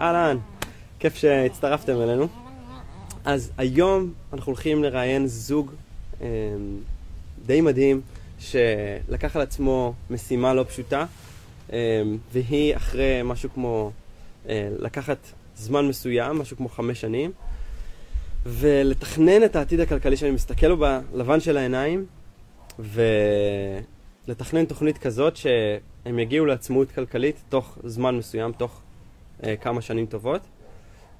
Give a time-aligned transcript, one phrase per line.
[0.00, 0.36] אהלן,
[0.98, 2.28] כיף שהצטרפתם אלינו.
[3.24, 5.70] אז היום אנחנו הולכים לראיין זוג
[6.22, 6.26] אה,
[7.46, 8.00] די מדהים,
[8.38, 11.06] שלקח על עצמו משימה לא פשוטה,
[11.72, 12.02] אה,
[12.32, 13.90] והיא אחרי משהו כמו,
[14.48, 15.18] אה, לקחת
[15.56, 17.32] זמן מסוים, משהו כמו חמש שנים,
[18.46, 22.06] ולתכנן את העתיד הכלכלי שאני מסתכל לו בלבן של העיניים,
[22.78, 28.80] ולתכנן תוכנית כזאת שהם יגיעו לעצמאות כלכלית תוך זמן מסוים, תוך
[29.60, 30.40] כמה שנים טובות.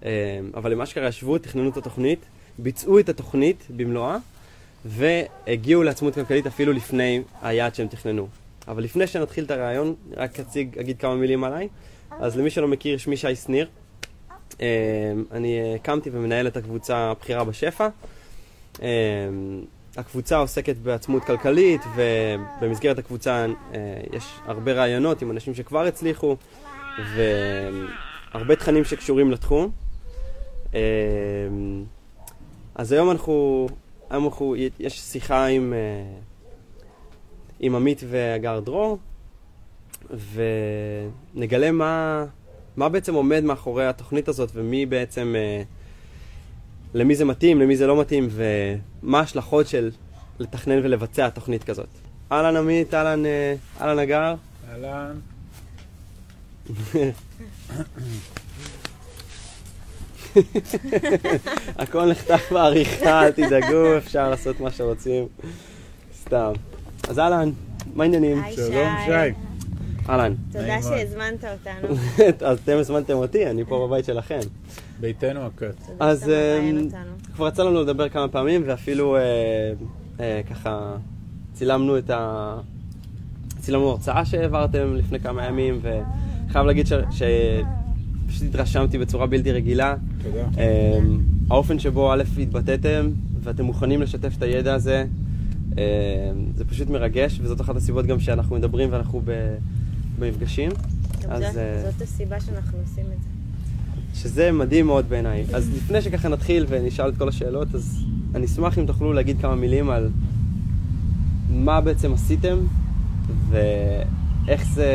[0.04, 2.18] אה, אבל למה שקרה, ישבו, תכננו את התוכנית,
[2.58, 4.16] ביצעו את התוכנית במלואה,
[4.84, 8.28] והגיעו לעצמאות כלכלית אפילו לפני היעד שהם תכננו.
[8.68, 11.68] אבל לפני שנתחיל את הרעיון, רק אציג, אגיד כמה מילים עליי.
[12.10, 13.68] אז למי שלא מכיר, שמי שי שניר.
[14.60, 14.66] אה,
[15.32, 17.88] אני הקמתי ומנהל את הקבוצה הבכירה בשפע.
[18.82, 18.88] אה,
[19.96, 26.36] הקבוצה עוסקת בעצמות כלכלית, ובמסגרת הקבוצה אה, יש הרבה רעיונות עם אנשים שכבר הצליחו,
[28.34, 29.70] והרבה תכנים שקשורים לתחום.
[32.74, 33.66] אז היום אנחנו,
[34.10, 35.74] היום אנחנו, יש שיחה עם,
[37.60, 38.98] עם עמית והגר דרור,
[41.34, 42.24] ונגלה מה,
[42.76, 45.62] מה בעצם עומד מאחורי התוכנית הזאת ומי בעצם, אה,
[46.94, 49.90] למי זה מתאים, למי זה לא מתאים ומה ההשלכות של
[50.38, 51.88] לתכנן ולבצע תוכנית כזאת.
[52.32, 54.34] אהלן עמית, אהלן, אה, אהלן הגר.
[54.70, 55.18] אהלן.
[61.78, 65.26] הכל נחתך בעריכה, אל תדאגו, אפשר לעשות מה שרוצים.
[66.20, 66.52] סתם.
[67.08, 67.50] אז אהלן,
[67.94, 68.42] מה העניינים?
[68.56, 69.32] שלום, שי.
[70.08, 70.34] אהלן.
[70.52, 70.82] תודה.
[70.82, 71.94] שהזמנת אותנו.
[72.48, 74.40] אז אתם הזמנתם אותי, אני פה בבית שלכם.
[75.00, 75.90] ביתנו הקט.
[76.00, 76.98] אז אותנו.
[77.34, 79.20] כבר יצא לנו לדבר כמה פעמים, ואפילו אה,
[80.20, 80.96] אה, ככה
[81.52, 82.56] צילמנו את ה...
[83.60, 85.80] צילמנו הרצאה שהעברתם לפני כמה ימים,
[86.50, 86.92] וחייב להגיד ש...
[87.10, 89.94] שפשוט התרשמתי בצורה בלתי רגילה.
[90.22, 90.44] תודה.
[90.58, 90.98] אה,
[91.50, 93.08] האופן שבו א' התבטאתם,
[93.42, 95.04] ואתם מוכנים לשתף את הידע הזה,
[95.78, 95.82] אה,
[96.56, 99.54] זה פשוט מרגש, וזאת אחת הסיבות גם שאנחנו מדברים ואנחנו ב...
[100.18, 100.70] במפגשים.
[101.22, 104.20] גם אז, זאת- אה, זאת הסיבה שאנחנו עושים את זה.
[104.20, 105.44] שזה מדהים מאוד בעיניי.
[105.52, 108.04] אז לפני שככה נתחיל ונשאל את כל השאלות, אז
[108.34, 110.10] אני אשמח אם תוכלו להגיד כמה מילים על
[111.50, 112.56] מה בעצם עשיתם
[113.50, 114.86] ואיך זה,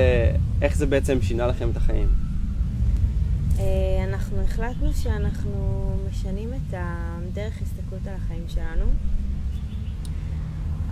[0.66, 2.10] איך זה בעצם שינה לכם את החיים.
[3.60, 8.86] אה, אנחנו החלטנו שאנחנו משנים את הדרך הסתכלות על החיים שלנו,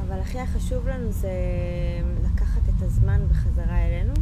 [0.01, 1.31] אבל הכי החשוב לנו זה
[2.25, 4.13] לקחת את הזמן בחזרה אלינו,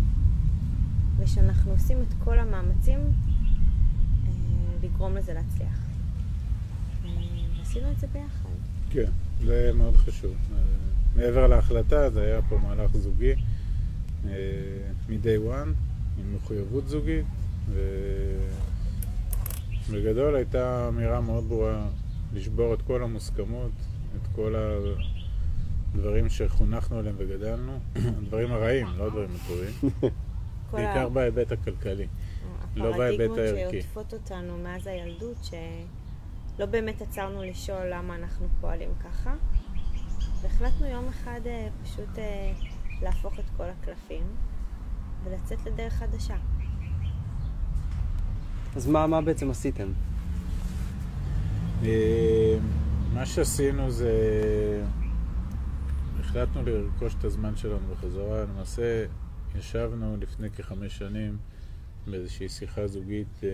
[1.17, 4.31] ושאנחנו עושים את כל המאמצים אה,
[4.83, 5.79] לגרום לזה להצליח.
[7.05, 7.09] אה,
[7.59, 8.49] ועשינו את זה ביחד.
[8.89, 9.11] כן,
[9.45, 10.33] זה מאוד חשוב.
[11.15, 13.33] מעבר להחלטה, זה היה פה מהלך זוגי
[15.09, 15.73] מ-day one,
[16.17, 17.25] עם מחויבות זוגית,
[19.89, 21.87] ובגדול הייתה אמירה מאוד ברורה
[22.33, 23.71] לשבור את כל המוסכמות,
[24.15, 24.55] את כל
[25.95, 27.79] הדברים שחונכנו עליהם וגדלנו,
[28.17, 29.73] הדברים הרעים, לא הדברים הטובים,
[30.71, 32.07] בעיקר בהיבט הכלכלי.
[32.75, 33.81] לא בהיבט הפרדיגמות הערכי.
[33.81, 39.35] שעוטפות אותנו מאז הילדות, שלא באמת עצרנו לשאול למה אנחנו פועלים ככה.
[40.41, 42.53] והחלטנו יום אחד אה, פשוט אה,
[43.01, 44.23] להפוך את כל הקלפים
[45.23, 46.37] ולצאת לדרך חדשה.
[48.75, 49.87] אז מה, מה בעצם עשיתם?
[51.83, 52.57] אה,
[53.13, 54.11] מה שעשינו זה...
[56.19, 58.43] החלטנו לרכוש את הזמן שלנו בחזרה.
[58.43, 59.05] למעשה,
[59.55, 61.37] ישבנו לפני כחמש שנים
[62.07, 63.49] באיזושהי שיחה זוגית אה,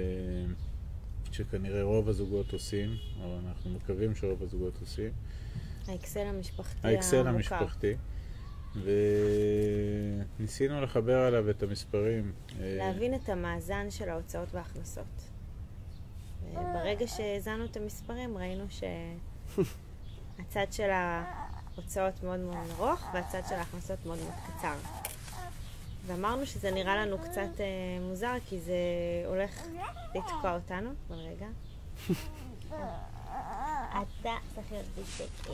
[1.31, 2.89] שכנראה רוב הזוגות עושים,
[3.23, 5.11] או אנחנו מקווים שרוב הזוגות עושים.
[5.87, 7.55] האקסל המשפחתי האקסל המוכר.
[7.55, 7.93] המשפחתי.
[10.39, 12.31] וניסינו לחבר עליו את המספרים.
[12.59, 15.29] אה, להבין את המאזן של ההוצאות וההכנסות.
[16.53, 18.65] ברגע שהאזנו את המספרים ראינו
[20.39, 24.75] שהצד של ההוצאות מאוד מאוד ארוך והצד של ההכנסות מאוד מאוד קצר.
[26.05, 27.65] ואמרנו שזה נראה לנו קצת אה,
[28.01, 28.73] מוזר כי זה
[29.25, 29.67] הולך
[30.15, 30.89] לתקוע אותנו.
[31.09, 31.47] אבל רגע.
[34.01, 35.49] אתה צריך להיות בשקט.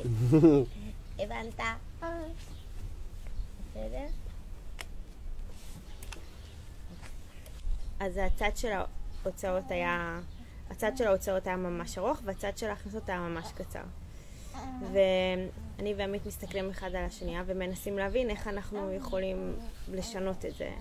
[1.19, 1.59] הבנת?
[3.73, 4.05] בסדר?
[7.99, 10.19] אז הצד של ההוצאות היה,
[10.69, 13.83] הצד של ההוצאות היה ממש ארוך והצד של ההכנסות היה ממש קצר.
[14.91, 19.55] ואני ועמית מסתכלים אחד על השנייה ומנסים להבין איך אנחנו יכולים
[19.91, 20.71] לשנות את זה.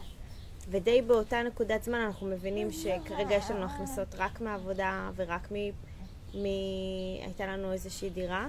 [0.69, 5.57] ודי באותה נקודת זמן אנחנו מבינים שכרגע יש לנו הכנסות רק מעבודה ורק מ...
[6.35, 6.45] מ...
[7.23, 8.49] הייתה לנו איזושהי דירה.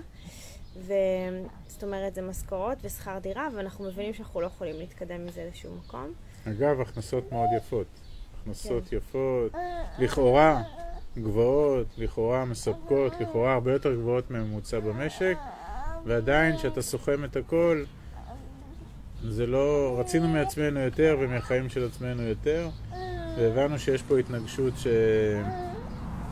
[0.78, 6.14] וזאת אומרת זה משכורות ושכר דירה ואנחנו מבינים שאנחנו לא יכולים להתקדם מזה לשום מקום.
[6.48, 7.88] אגב, הכנסות מאוד יפות.
[8.42, 8.96] הכנסות כן.
[8.96, 9.52] יפות,
[10.00, 10.62] לכאורה
[11.18, 15.38] גבוהות, לכאורה מספקות, לכאורה הרבה יותר גבוהות מהממוצע במשק,
[16.06, 17.84] ועדיין כשאתה סוכם את הכל,
[19.24, 19.96] זה לא...
[20.00, 22.70] רצינו מעצמנו יותר ומהחיים של עצמנו יותר,
[23.38, 24.74] והבנו שיש פה התנגשות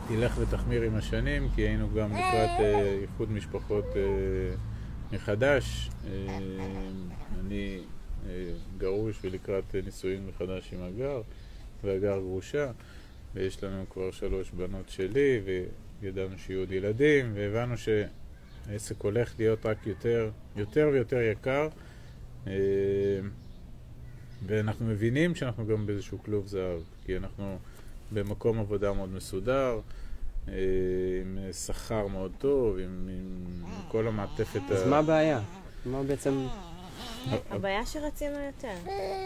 [0.04, 4.02] שתלך ותחמיר עם השנים, כי היינו גם לקראת אה, איחוד משפחות אה,
[5.12, 5.90] מחדש.
[6.06, 6.38] אה,
[7.40, 7.80] אני
[8.78, 11.22] גרוש ולקראת נישואין מחדש עם הגר,
[11.84, 12.70] והגר גרושה,
[13.34, 15.40] ויש לנו כבר שלוש בנות שלי,
[16.02, 21.68] וידענו שיהיו עוד ילדים, והבנו שהעסק הולך להיות רק יותר, יותר ויותר יקר.
[24.46, 27.58] ואנחנו מבינים שאנחנו גם באיזשהו כלוב זהב, כי אנחנו
[28.12, 29.80] במקום עבודה מאוד מסודר,
[30.48, 30.54] אה,
[31.22, 33.44] עם שכר מאוד טוב, עם, עם
[33.88, 35.40] כל המעטפת אז מה הבעיה?
[35.86, 36.46] מה בעצם,
[37.50, 38.74] הבעיה שרצינו יותר.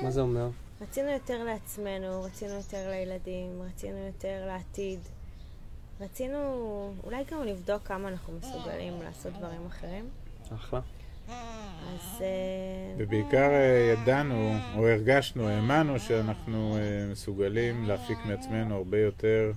[0.02, 0.48] מה זה אומר?
[0.80, 5.00] רצינו יותר לעצמנו, רצינו יותר לילדים, רצינו יותר לעתיד.
[6.00, 10.08] רצינו אולי גם לבדוק כמה אנחנו מסוגלים לעשות דברים אחרים.
[10.54, 10.80] אחלה.
[11.28, 19.52] אז אה, ובעיקר אה, ידענו, או הרגשנו, האמנו שאנחנו אה, מסוגלים להפיק מעצמנו הרבה יותר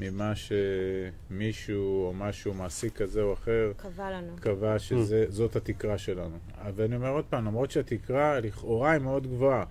[0.00, 4.36] ממה שמישהו או משהו, מעסיק כזה או אחר, קבע לנו.
[4.40, 6.36] קבע שזאת התקרה שלנו.
[6.74, 9.64] ואני אומר עוד פעם, למרות שהתקרה לכאורה היא מאוד גבוהה,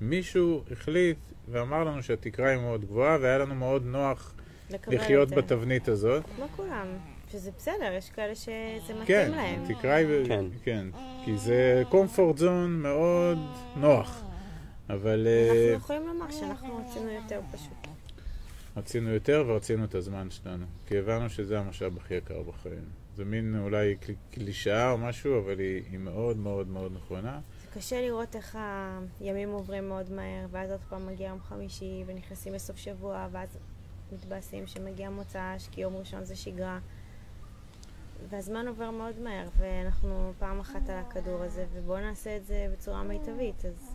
[0.00, 1.18] מישהו החליט
[1.48, 4.34] ואמר לנו שהתקרה היא מאוד גבוהה, והיה לנו מאוד נוח
[4.70, 5.30] לחיות.
[5.30, 6.24] בתבנית הזאת.
[6.36, 6.86] כמו כולם.
[7.32, 8.50] שזה בסדר, יש כאלה שזה
[8.94, 9.62] מתאים כן, להם.
[9.64, 10.26] התקרה היא...
[10.26, 10.44] כן.
[10.64, 10.86] כן.
[11.24, 13.38] כי זה comfort zone מאוד
[13.76, 14.22] נוח.
[14.90, 17.88] אבל אה, אנחנו יכולים לומר שאנחנו רצינו יותר פשוט.
[18.76, 20.66] רצינו יותר ורצינו את הזמן שלנו.
[20.86, 22.84] כי הבנו שזה המשאב הכי יקר בחיים.
[23.16, 27.40] זה מין אולי קל- קלישאה או משהו, אבל היא, היא מאוד מאוד מאוד נכונה.
[27.62, 28.58] זה קשה לראות איך
[29.20, 33.58] הימים עוברים מאוד מהר, ואז עוד פעם מגיע יום חמישי, ונכנסים לסוף שבוע, ואז
[34.12, 36.78] מתבאסים שמגיע מוצ"ש, כי יום ראשון זה שגרה.
[38.28, 43.02] והזמן עובר מאוד מהר, ואנחנו פעם אחת על הכדור הזה, ובואו נעשה את זה בצורה
[43.02, 43.94] מיטבית, אז...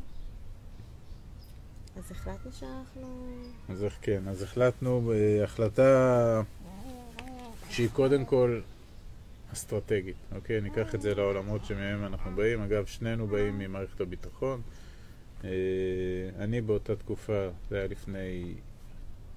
[1.98, 3.28] אז החלטנו שאנחנו...
[3.70, 4.28] אז איך כן?
[4.28, 6.42] אז החלטנו בהחלטה
[7.70, 8.62] שהיא קודם כל
[9.54, 10.62] אסטרטגית, אוקיי?
[10.62, 12.62] ניקח את זה לעולמות שמהם אנחנו באים.
[12.62, 14.62] אגב, שנינו באים ממערכת הביטחון.
[15.44, 15.50] אה,
[16.40, 18.54] אני באותה תקופה, זה היה לפני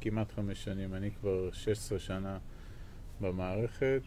[0.00, 2.38] כמעט חמש שנים, אני כבר 16 שנה
[3.20, 4.02] במערכת,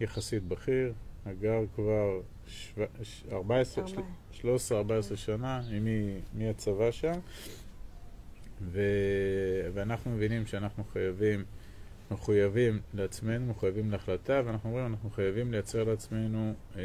[0.00, 0.92] יחסית בכיר.
[1.26, 4.02] הגר כבר שו- ש- 14, ארבע.
[5.12, 7.18] 13-14 שנה, היא מ- מהצבא שם,
[8.62, 8.80] ו...
[9.74, 11.44] ואנחנו מבינים שאנחנו חייבים,
[12.10, 16.82] מחויבים לעצמנו, מחויבים להחלטה, ואנחנו אומרים, אנחנו חייבים לייצר לעצמנו אה,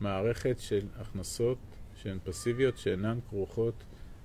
[0.00, 1.58] מערכת של הכנסות
[1.94, 3.74] שהן פסיביות, שאינן כרוכות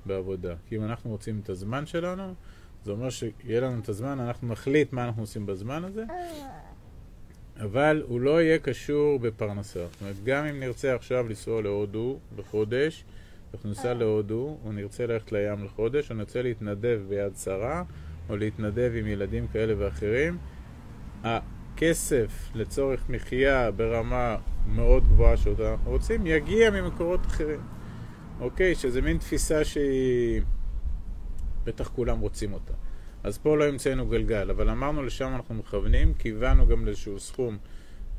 [0.06, 0.56] בעבודה.
[0.68, 2.34] כי אם אנחנו רוצים את הזמן שלנו,
[2.86, 6.04] זה אומר שיהיה לנו את הזמן, אנחנו נחליט מה אנחנו עושים בזמן הזה,
[7.60, 9.80] אבל הוא לא יהיה קשור בפרנסה.
[9.80, 13.06] זאת אומרת, גם אם נרצה עכשיו לנסוע להודו בחודש,
[13.54, 17.84] אנחנו ניסע להודו, או נרצה ללכת לים לחודש, או נרצה להתנדב ביד שרה,
[18.30, 20.38] או להתנדב עם ילדים כאלה ואחרים,
[21.24, 27.62] הכסף לצורך מחיה ברמה מאוד גבוהה שאותה אנחנו רוצים, יגיע ממקורות אחרים.
[28.40, 28.76] אוקיי?
[28.76, 30.42] שזה מין תפיסה שהיא...
[31.64, 32.74] בטח כולם רוצים אותה.
[33.24, 37.58] אז פה לא המצאנו גלגל, אבל אמרנו לשם אנחנו מכוונים, כיוונו גם לאיזשהו סכום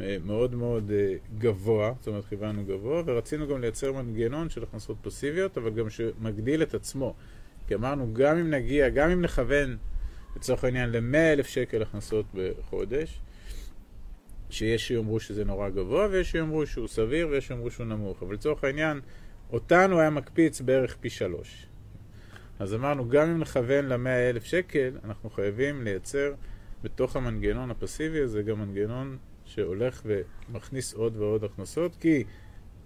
[0.01, 4.97] אה, מאוד מאוד אה, גבוה, זאת אומרת כיוונו גבוה, ורצינו גם לייצר מנגנון של הכנסות
[5.03, 7.15] פסיביות, אבל גם שמגדיל את עצמו.
[7.67, 9.77] כי אמרנו, גם אם נגיע, גם אם נכוון,
[10.37, 13.21] לצורך העניין, ל-100 אלף שקל הכנסות בחודש,
[14.51, 18.23] שיש שיאמרו שזה נורא גבוה, ויש שיאמרו שהוא סביר, ויש שיאמרו שהוא נמוך.
[18.23, 19.01] אבל לצורך העניין,
[19.53, 21.70] אותנו היה מקפיץ בערך פי שלוש.
[22.61, 26.33] אז אמרנו, גם אם נכוון ל-100 אלף שקל, אנחנו חייבים לייצר
[26.83, 32.25] בתוך המנגנון הפסיבי הזה גם מנגנון שהולך ומכניס עוד ועוד הכנסות, כי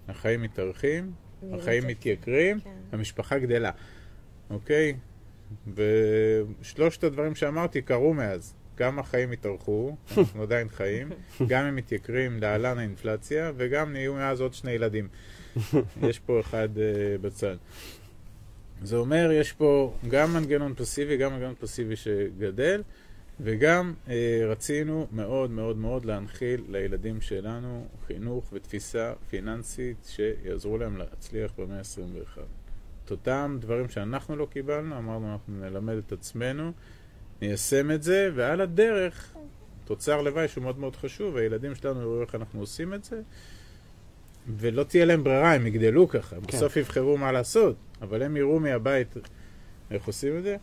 [0.07, 1.11] החיים מתארחים,
[1.51, 1.87] החיים.
[1.87, 2.69] מתייקרים, כן.
[2.91, 3.71] המשפחה גדלה,
[4.49, 4.93] אוקיי?
[5.73, 8.53] ושלושת הדברים שאמרתי קרו מאז.
[8.77, 11.09] גם החיים התארכו, אנחנו עדיין חיים,
[11.49, 15.07] גם הם מתייקרים להלן האינפלציה, וגם נהיו מאז עוד שני ילדים.
[16.09, 17.55] יש פה אחד uh, בצד.
[18.83, 22.81] זה אומר, יש פה גם מנגנון פסיבי, גם מנגנון פסיבי שגדל,
[23.39, 31.51] וגם אה, רצינו מאוד מאוד מאוד להנחיל לילדים שלנו חינוך ותפיסה פיננסית שיעזרו להם להצליח
[31.57, 32.39] במאה ה-21.
[33.05, 36.71] את אותם דברים שאנחנו לא קיבלנו, אמרנו אנחנו נלמד את עצמנו,
[37.41, 39.35] ניישם את זה, ועל הדרך,
[39.85, 43.21] תוצר לוואי שהוא מאוד מאוד חשוב, הילדים שלנו יראו איך אנחנו עושים את זה,
[44.57, 46.57] ולא תהיה להם ברירה, הם יגדלו ככה, כן.
[46.57, 49.13] בסוף יבחרו מה לעשות, אבל הם יראו מהבית
[49.91, 50.57] איך עושים את זה.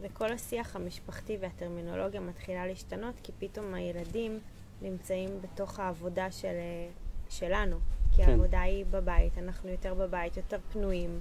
[0.00, 4.38] וכל השיח המשפחתי והטרמינולוגיה מתחילה להשתנות, כי פתאום הילדים
[4.82, 6.88] נמצאים בתוך העבודה של, אה,
[7.30, 7.76] שלנו.
[8.10, 8.30] כי כן.
[8.30, 11.20] העבודה היא בבית, אנחנו יותר בבית, יותר פנויים.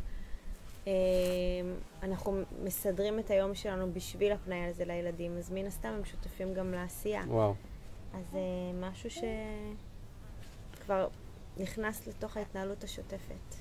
[0.87, 0.91] אה,
[2.03, 6.71] אנחנו מסדרים את היום שלנו בשביל הפנאי הזה לילדים, אז מן הסתם הם שותפים גם
[6.71, 7.23] לעשייה.
[7.27, 7.55] וואו.
[8.13, 8.39] אז זה
[8.79, 9.09] משהו
[10.79, 11.07] שכבר
[11.57, 13.60] נכנס לתוך ההתנהלות השוטפת.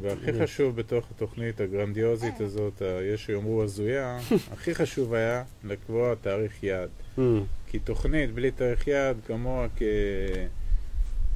[0.00, 2.82] והכי חשוב בתוך התוכנית הגרנדיוזית הזאת,
[3.14, 4.18] יש שיאמרו הזויה,
[4.52, 6.88] הכי חשוב היה לקבוע תאריך יעד.
[7.18, 7.20] Mm,
[7.66, 9.82] כי תוכנית בלי תאריך יעד כמוה כ...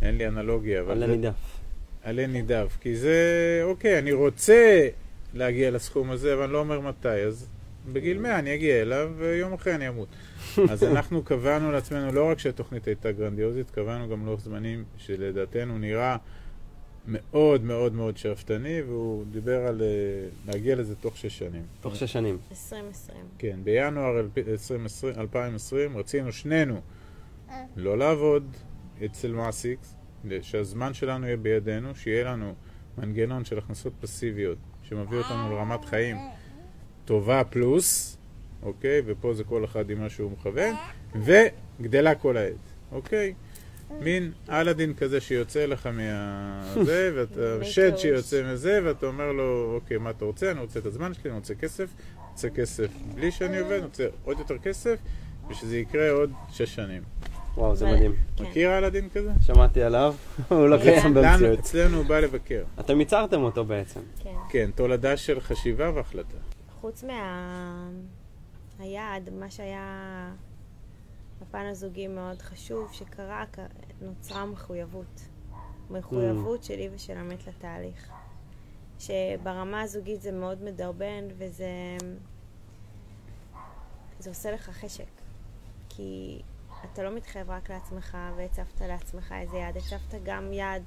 [0.03, 1.61] אין לי אנלוגיה, אבל עלה נידף.
[2.03, 2.79] עלה נידף.
[2.81, 4.89] כי זה, אוקיי, אני רוצה
[5.35, 7.09] להגיע לסכום הזה, אבל אני לא אומר מתי.
[7.09, 7.49] אז
[7.93, 10.09] בגיל 100 אני אגיע אליו, ויום אחרי אני אמות.
[10.71, 16.17] אז אנחנו קבענו לעצמנו, לא רק שהתוכנית הייתה גרנדיוזית, קבענו גם לוח זמנים שלדעתנו נראה
[17.07, 21.63] מאוד מאוד מאוד שאפתני, והוא דיבר על אה, להגיע לזה תוך שש שנים.
[21.81, 22.39] תוך שש שנים.
[22.51, 23.19] 2020.
[23.39, 26.81] כן, בינואר 2020, 2020 רצינו שנינו
[27.77, 28.57] לא לעבוד
[29.05, 29.79] אצל מעסיק,
[30.43, 32.55] שהזמן שלנו יהיה בידינו, שיהיה לנו
[32.99, 36.17] מנגנון של הכנסות פסיביות שמביא אותנו לרמת חיים
[37.05, 38.19] טובה פלוס,
[38.63, 39.03] אוקיי?
[39.07, 40.75] ופה זה כל אחד עם מה שהוא מכוון,
[41.15, 43.35] וגדלה כל העת, אוקיי?
[44.01, 47.97] מין אלאדין כזה שיוצא לך מהזה, ואתה שד.
[47.97, 50.51] שיוצא מזה, ואתה אומר לו, אוקיי, מה אתה רוצה?
[50.51, 53.85] אני רוצה את הזמן שלי, אני רוצה כסף, אני רוצה כסף בלי שאני עובד, אני
[53.85, 54.99] רוצה עוד יותר כסף,
[55.51, 57.03] ושזה יקרה עוד שש שנים.
[57.57, 58.13] וואו, זה מדהים.
[58.37, 58.45] כן.
[58.45, 59.31] מכיר אלאדין כזה?
[59.47, 60.15] שמעתי עליו,
[60.49, 61.59] הוא לא קיים במציאות.
[61.59, 62.63] אצלנו הוא בא לבקר.
[62.81, 64.01] אתם ייצרתם אותו בעצם.
[64.23, 64.35] כן.
[64.49, 66.37] כן, תולדה של חשיבה והחלטה.
[66.81, 67.89] חוץ מה...
[68.79, 70.31] היעד, מה שהיה
[71.43, 73.45] בפן הזוגי מאוד חשוב שקרה,
[74.01, 75.29] נוצרה מחויבות.
[75.91, 78.11] מחויבות שלי ושל עמית לתהליך.
[78.99, 81.97] שברמה הזוגית זה מאוד מדרבן וזה...
[84.19, 85.09] זה עושה לך חשק.
[85.89, 86.43] כי
[86.85, 90.83] אתה לא מתחייב רק לעצמך והצבת לעצמך איזה יעד, הצבת גם יעד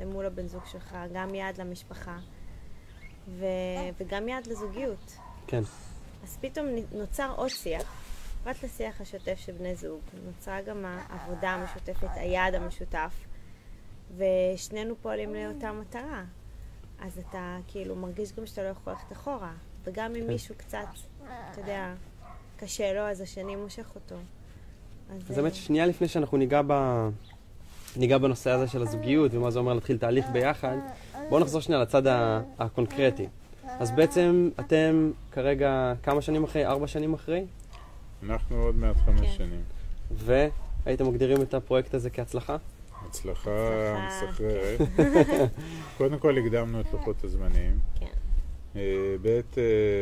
[0.00, 2.18] למול הבן זוג שלך, גם יעד למשפחה
[3.28, 3.44] ו...
[3.98, 5.16] וגם יעד לזוגיות.
[5.46, 5.62] כן.
[6.22, 7.99] אז פתאום נוצר עוד שיח,
[8.44, 13.14] פרט לשיח השוטף של בני זוג, נוצרה גם העבודה המשותפת, היעד המשותף,
[14.16, 16.24] ושנינו פועלים לאותה מטרה.
[17.00, 19.52] אז אתה כאילו מרגיש גם שאתה לא יכול ללכת אחורה,
[19.84, 20.26] וגם אם כן.
[20.26, 20.86] מישהו קצת,
[21.22, 21.94] אתה יודע,
[22.56, 24.16] קשה לו, אז השני מושך אותו.
[25.30, 26.72] אז האמת ששנייה לפני שאנחנו ניגע ב...
[27.96, 30.76] ניגע בנושא הזה של הזוגיות ומה זה אומר להתחיל תהליך ביחד,
[31.28, 32.02] בואו נחזור שנייה לצד
[32.58, 33.26] הקונקרטי.
[33.64, 36.66] אז בעצם אתם כרגע כמה שנים אחרי?
[36.66, 37.44] ארבע שנים אחרי?
[38.22, 39.32] אנחנו עוד מעט חמש כן.
[39.36, 39.62] שנים.
[40.10, 42.56] והייתם מגדירים את הפרויקט הזה כהצלחה?
[43.06, 43.50] הצלחה
[44.06, 44.80] מסחררת.
[45.98, 47.78] קודם כל הקדמנו את לוחות הזמנים.
[48.00, 48.06] כן.
[48.76, 49.42] אה, ב' אה,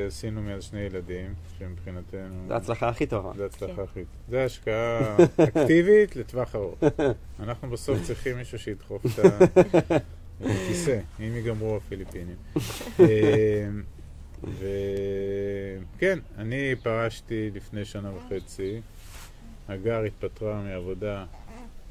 [0.06, 2.46] עשינו מיד שני ילדים, שמבחינתנו...
[2.48, 3.32] זו ההצלחה הכי טובה.
[3.36, 3.82] זה הצלחה כן.
[3.82, 4.04] הכי.
[4.28, 6.78] זה השקעה אקטיבית לטווח ארוך.
[7.40, 9.24] אנחנו בסוף צריכים מישהו שידחוף את
[10.44, 12.36] הכיסא, אם ייגמרו הפיליפינים.
[14.44, 14.50] אה,
[15.96, 18.80] וכן, אני פרשתי לפני שנה וחצי.
[19.68, 21.24] הגר התפטרה מעבודה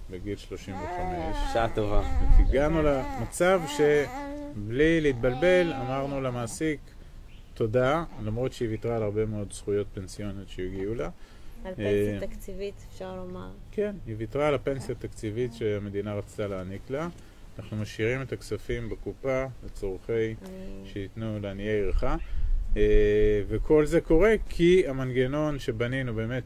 [0.10, 0.84] בגיל 35.
[1.54, 2.02] שעה טובה.
[2.40, 6.80] הגענו למצב שבלי להתבלבל אמרנו למעסיק
[7.54, 11.10] תודה, למרות שהיא ויתרה על הרבה מאוד זכויות פנסיוניות שהגיעו לה.
[11.66, 13.50] על אה, פנסיה תקציבית, אפשר לומר.
[13.72, 17.08] כן, היא ויתרה על הפנסיה התקציבית שהמדינה רצתה להעניק לה.
[17.60, 20.36] אנחנו משאירים את הכספים בקופה לצורכי.
[20.86, 22.04] שייתנו לעניי עירך.
[22.78, 26.44] אה, וכל זה קורה כי המנגנון שבנינו באמת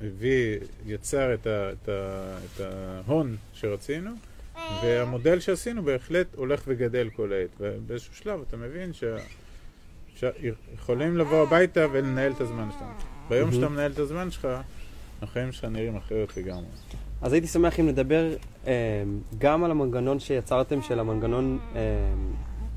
[0.00, 4.10] הביא, יצר את, ה, את, ה, את ההון שרצינו,
[4.82, 7.48] והמודל שעשינו בהחלט הולך וגדל כל העת.
[7.60, 9.04] ובאיזשהו שלב אתה מבין ש...
[10.16, 12.92] שיכולים לבוא הביתה ולנהל את הזמן שלנו.
[13.28, 13.52] ביום.
[13.52, 14.48] שאתה מנהל את הזמן שלך,
[15.22, 16.66] החיים שלך נראים אחרת לגמרי.
[17.22, 18.34] אז הייתי שמח אם נדבר
[18.66, 18.72] אה,
[19.38, 21.80] גם על המנגנון שיצרתם של המנגנון אה,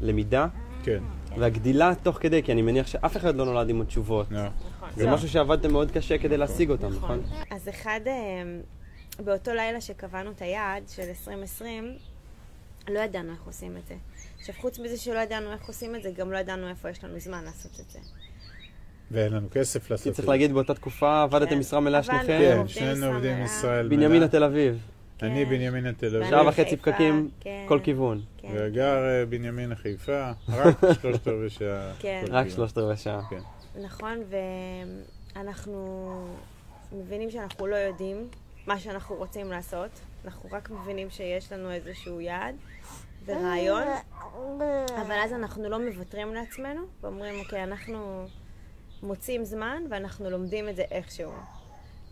[0.02, 0.48] למידה
[0.84, 1.04] כן,
[1.38, 4.32] והגדילה תוך כדי, כי אני מניח שאף אחד לא נולד עם התשובות.
[4.32, 4.90] נכון.
[4.96, 7.22] זה משהו שעבדתם מאוד קשה כדי להשיג אותם, נכון.
[7.24, 7.42] נכון?
[7.52, 8.14] אז אחד, אה,
[9.24, 11.96] באותו לילה שקבענו את היעד של 2020,
[12.90, 13.96] לא ידענו איך עושים את זה.
[14.40, 17.20] עכשיו, חוץ מזה שלא ידענו איך עושים את זה, גם לא ידענו איפה יש לנו
[17.20, 18.00] זמן לעשות את זה.
[19.12, 20.22] ואין לנו כסף לעשות כי את זה.
[20.22, 21.60] צריך להגיד, באותה תקופה עבדתם כן.
[21.60, 22.04] משרה מלאה.
[22.04, 23.44] שניכם, כן, עובדים שנינו עובדים.
[23.44, 23.98] ישראל מלאה.
[23.98, 24.80] בנימינה תל אביב,
[25.22, 25.50] אני כן.
[25.50, 26.30] בנימינה תל אביב.
[26.30, 28.22] שעה וחצי פקקים, כן, כל כיוון.
[28.38, 28.48] כן.
[28.54, 31.94] וגר אה, בנימינה חיפה, רק שלושת רבעי שעה.
[32.00, 32.26] כן.
[32.30, 32.50] רק.
[32.50, 33.22] שלושת רבעי שעה.
[33.82, 34.18] נכון,
[35.36, 36.08] ואנחנו
[36.92, 38.28] מבינים שאנחנו לא יודעים
[38.68, 39.92] מה שאנחנו רוצים לעשות,
[40.26, 42.56] אנחנו רק מבינים שיש לנו איזשהו יעד
[43.26, 43.84] ורעיון,
[45.02, 48.26] אבל אז אנחנו לא מוותרים לעצמנו ואומרים, אוקיי, אנחנו
[49.04, 51.32] מוצאים זמן ואנחנו לומדים את זה איכשהו.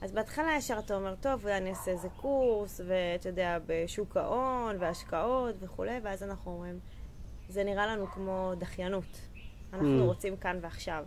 [0.01, 5.55] אז בהתחלה ישר אתה אומר, טוב, אני אעשה איזה קורס, ואתה יודע, בשוק ההון, והשקעות
[5.59, 6.79] וכולי, ואז אנחנו אומרים,
[7.49, 9.19] זה נראה לנו כמו דחיינות.
[9.73, 10.07] אנחנו Mm.
[10.07, 11.05] רוצים כאן ועכשיו.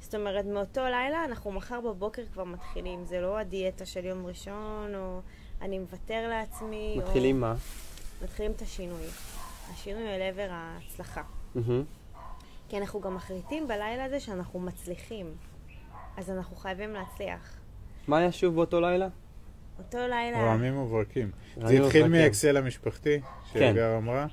[0.00, 3.04] זאת אומרת, מאותו לילה אנחנו מחר בבוקר כבר מתחילים.
[3.04, 5.20] זה לא הדיאטה של יום ראשון, או
[5.60, 7.52] אני מוותר לעצמי, מתחילים מה?
[7.52, 7.56] או...
[8.24, 9.06] מתחילים את השינוי.
[9.72, 11.22] השינוי אל עבר ההצלחה.
[11.54, 11.84] מהמם.
[12.68, 15.34] כי אנחנו גם מחליטים בלילה הזה שאנחנו מצליחים.
[16.16, 17.56] אז אנחנו חייבים להצליח.
[18.08, 19.08] מה היה שוב באותו לילה?
[19.78, 20.42] אותו לילה...
[20.42, 21.30] רעמים וברקים.
[21.66, 22.08] זה התחיל.
[22.08, 23.58] מאקסל המשפחתי, כן.
[23.58, 24.26] שאלגר אמרה,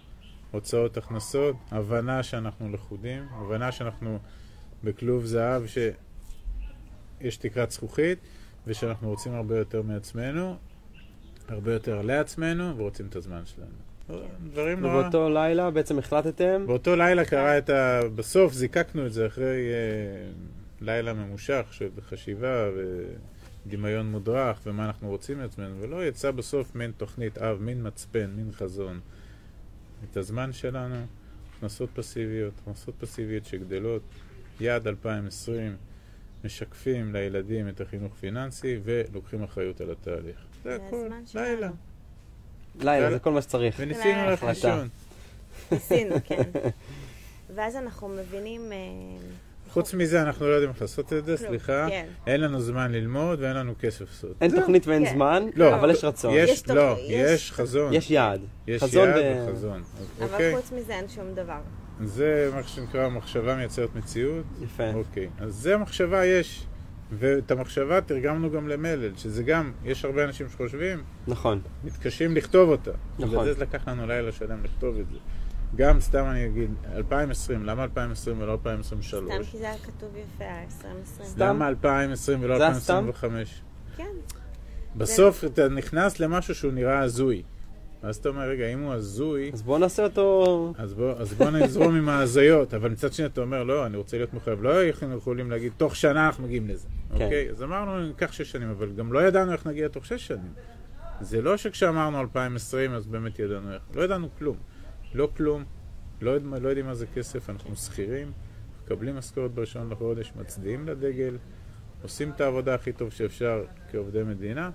[0.52, 4.20] הוצאות, הכנסות, הבנה שאנחנו לכודים, הבנה שאנחנו
[4.84, 8.20] בכלוב זהב שיש תקרת זכוכית,
[8.68, 10.56] ושאנחנו רוצים הרבה יותר מעצמנו,
[11.48, 14.24] הרבה יותר לעצמנו, ורוצים את הזמן שלנו.
[14.52, 14.96] דברים נורא...
[14.96, 18.00] ובאותו לילה בעצם החלטתם, באותו לילה קרה את ה...
[18.16, 20.32] בסוף זיקקנו את זה אחרי אה,
[20.82, 22.70] לילה ממושך של חשיבה
[23.68, 28.52] ודמיון מודרך ומה אנחנו רוצים מעצמנו, ולא יצא בסוף מין תוכנית אב, מין מצפן, מין
[28.52, 29.00] חזון.
[30.12, 30.96] את הזמן שלנו,
[31.58, 34.02] הכנסות פסיביות, הכנסות פסיביות שגדלות,
[34.60, 35.78] יעד 2020,
[36.44, 40.38] משקפים לילדים את החינוך פיננסי ולוקחים אחריות על התהליך.
[40.64, 41.10] זה הכל.
[41.36, 41.70] לילה.
[42.80, 43.76] לילה, זה כל מה שצריך.
[43.80, 44.48] וניסינו ללכת.
[44.48, 44.88] לישון.
[45.72, 46.50] ניסינו, כן.
[47.56, 48.72] ואז אנחנו מבינים...
[49.74, 51.38] חוץ מזה, אנחנו לא יודעים איך לעשות את זה.
[51.38, 51.86] סליחה.
[51.90, 52.06] כן.
[52.28, 54.36] אין לנו זמן ללמוד ואין לנו כסף לעשות.
[54.42, 54.60] אין.
[54.60, 55.14] תוכנית ואין כן.
[55.14, 56.34] זמן, לא, אבל יש רצון.
[56.36, 57.94] יש, יש לא, יש יש- חזון.
[57.94, 58.42] יש יעד.
[58.68, 59.84] יש חזון יעד וחזון.
[60.20, 60.56] אבל אוקיי?
[60.56, 61.60] חוץ מזה אין שום דבר.
[62.04, 64.44] זה מה שנקרא מחשבה מייצרת מציאות.
[64.64, 64.94] יפה.
[64.94, 65.30] אוקיי.
[65.40, 66.64] אז זה מחשבה יש.
[67.20, 71.60] ואת המחשבה תרגמנו גם למלל, שזה גם, יש הרבה אנשים שחושבים, נכון.
[71.84, 72.92] מתקשים לכתוב אותה.
[73.20, 73.30] נכון.
[73.30, 75.18] בגלל זה זה לקח לנו לילה שלם לכתוב את זה.
[75.76, 79.24] גם, סתם אני אגיד, 2020, למה 2020 ולא 2023?
[79.24, 81.24] סתם כי זה היה כתוב יפה, ה-2020.
[81.24, 81.44] סתם?
[81.44, 83.06] למה 2020 ולא זה היה סתם?
[83.08, 83.62] 2025?
[83.98, 84.04] כן.
[84.96, 87.44] בסוף אתה נכנס למשהו שהוא נראה הזוי.
[88.04, 90.74] ואז אתה אומר, רגע, אם הוא הזוי, אז בואו נעשה אותו...
[90.78, 92.74] אז בוא, אז בוא נזרום עם ההזיות.
[92.74, 94.64] אבל מצד שני אתה אומר, לא, אני רוצה להיות מחויב.
[94.64, 96.88] לא אנחנו יכולים להגיד, תוך שנה אנחנו מגיעים לזה.
[97.18, 97.24] כן.
[97.24, 97.50] אוקיי?
[97.50, 100.54] אז אמרנו, ניקח שש שנים, אבל גם לא ידענו איך נגיע תוך שש שנים.
[101.22, 103.82] זה לא שכשאמרנו 2020, אז באמת ידענו איך.
[103.96, 104.58] לא ידענו כלום.
[105.14, 105.64] לא כלום.
[106.22, 108.32] לא, יודע- לא יודעים מה זה כסף, אנחנו שכירים,
[108.84, 111.38] מקבלים משכורת בראשון לחודש, מצדיעים לדגל,
[112.04, 114.70] עושים את העבודה הכי טוב שאפשר כעובדי מדינה,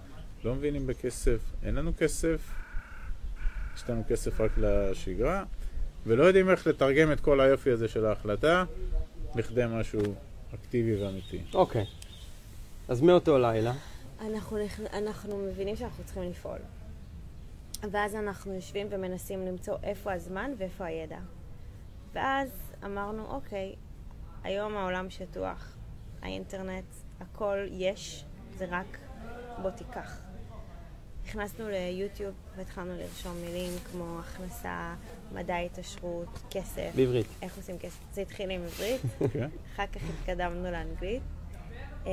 [0.44, 2.50] לא מבינים בכסף, אין לנו כסף,
[3.76, 5.44] יש לנו כסף רק לשגרה,
[6.06, 8.64] ולא יודעים איך לתרגם את כל היופי הזה של ההחלטה
[9.34, 10.00] לכדי משהו
[10.54, 11.42] אקטיבי ואמיתי.
[11.54, 11.84] אוקיי.
[12.88, 13.72] אז מאותו לילה,
[14.20, 14.58] אנחנו,
[14.92, 16.58] אנחנו מבינים שאנחנו צריכים לפעול.
[17.82, 21.18] ואז אנחנו יושבים ומנסים למצוא איפה הזמן ואיפה הידע.
[22.12, 23.74] ואז אמרנו, אוקיי,
[24.44, 25.76] היום העולם שטוח,
[26.22, 26.84] האינטרנט,
[27.20, 28.24] הכל יש,
[28.56, 28.98] זה רק
[29.62, 30.20] בוא תיקח.
[31.24, 34.94] נכנסנו ליוטיוב והתחלנו לרשום מילים כמו הכנסה,
[35.32, 37.26] מדע התעשרות, כסף, בעברית.
[37.42, 37.98] איך עושים כסף.
[38.12, 39.00] זה התחיל עם עברית,
[39.32, 39.48] כן?
[39.74, 41.22] אחר כך התקדמנו לאנגלית,
[42.06, 42.12] אה,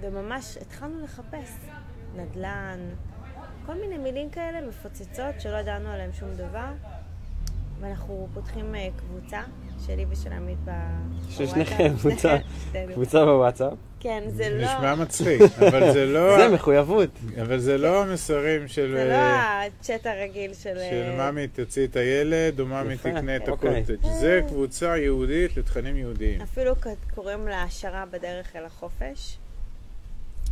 [0.00, 1.56] וממש התחלנו לחפש
[2.16, 2.78] נדל"ן,
[3.70, 6.66] כל מיני מילים כאלה מפוצצות שלא ידענו עליהן שום דבר,
[7.80, 9.40] ואנחנו פותחים אה, קבוצה
[9.86, 10.70] שלי ושל עמית ב...
[11.30, 11.48] של בוואטסאפ.
[11.54, 12.36] שניכם, קבוצה.
[12.94, 13.72] קבוצה בוואטסאפ.
[14.00, 14.64] כן, זה לא...
[14.64, 16.36] נשמע מצחיק, אבל זה לא...
[16.40, 17.10] זה מחויבות.
[17.42, 18.94] אבל זה לא המסרים של...
[18.96, 20.78] זה לא אה, הצ'אט הרגיל של...
[20.90, 23.78] של אה, ממי תוציא את הילד, או ממי תקנה את אוקיי.
[23.78, 24.06] הקוטג'.
[24.20, 26.40] זה קבוצה ייעודית לתכנים יהודיים.
[26.40, 26.74] אפילו
[27.14, 29.38] קוראים לה העשרה בדרך אל החופש,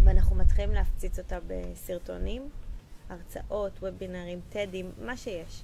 [0.05, 2.43] ואנחנו מתחילים להפציץ אותה בסרטונים,
[3.09, 5.63] הרצאות, וובינרים, טדים, מה שיש.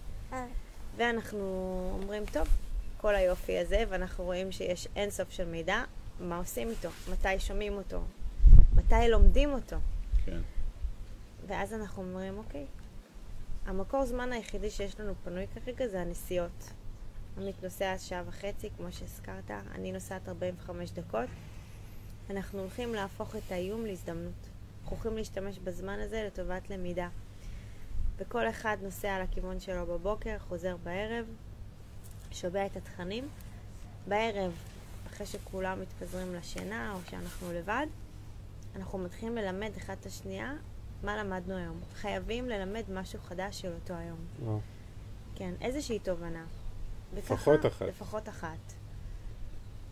[0.97, 1.39] ואנחנו
[2.01, 2.49] אומרים, טוב,
[2.97, 5.83] כל היופי הזה, ואנחנו רואים שיש אינסוף של מידע,
[6.21, 6.89] מה עושים איתו?
[7.13, 8.01] מתי שומעים אותו?
[8.77, 9.77] מתי לומדים אותו?
[10.27, 10.41] כן.
[11.47, 12.67] ואז אנחנו אומרים, אוקיי,
[13.67, 16.71] המקור זמן היחידי שיש לנו פנוי כרגע זה הנסיעות.
[17.37, 21.29] עמית נוסע שעה וחצי, כמו שהזכרת, אני נוסעת 45 דקות.
[22.31, 24.49] אנחנו הולכים להפוך את האיום להזדמנות.
[24.83, 27.09] אנחנו הולכים להשתמש בזמן הזה לטובת למידה.
[28.19, 31.27] וכל אחד נוסע לכיוון שלו בבוקר, חוזר בערב,
[32.33, 33.29] שומע את התכנים.
[34.09, 34.53] בערב,
[35.07, 37.87] אחרי שכולם מתפזרים לשינה או שאנחנו לבד,
[38.77, 40.53] אנחנו מתחילים ללמד אחד את השנייה
[41.03, 41.81] מה למדנו היום.
[41.95, 44.19] חייבים ללמד משהו חדש של אותו היום.
[44.43, 44.61] וואו.
[45.35, 46.45] כן, איזושהי תובנה.
[47.15, 47.83] וככה- לפחות אחת.
[47.87, 48.59] לפחות אחת.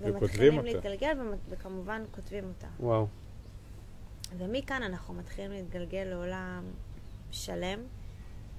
[0.01, 0.69] וכותבים ומתחילים אותה.
[0.69, 2.67] להתגלגל, וכמובן כותבים אותה.
[2.81, 3.07] וואו.
[4.39, 6.65] ומכאן אנחנו מתחילים להתגלגל לעולם
[7.31, 7.79] שלם,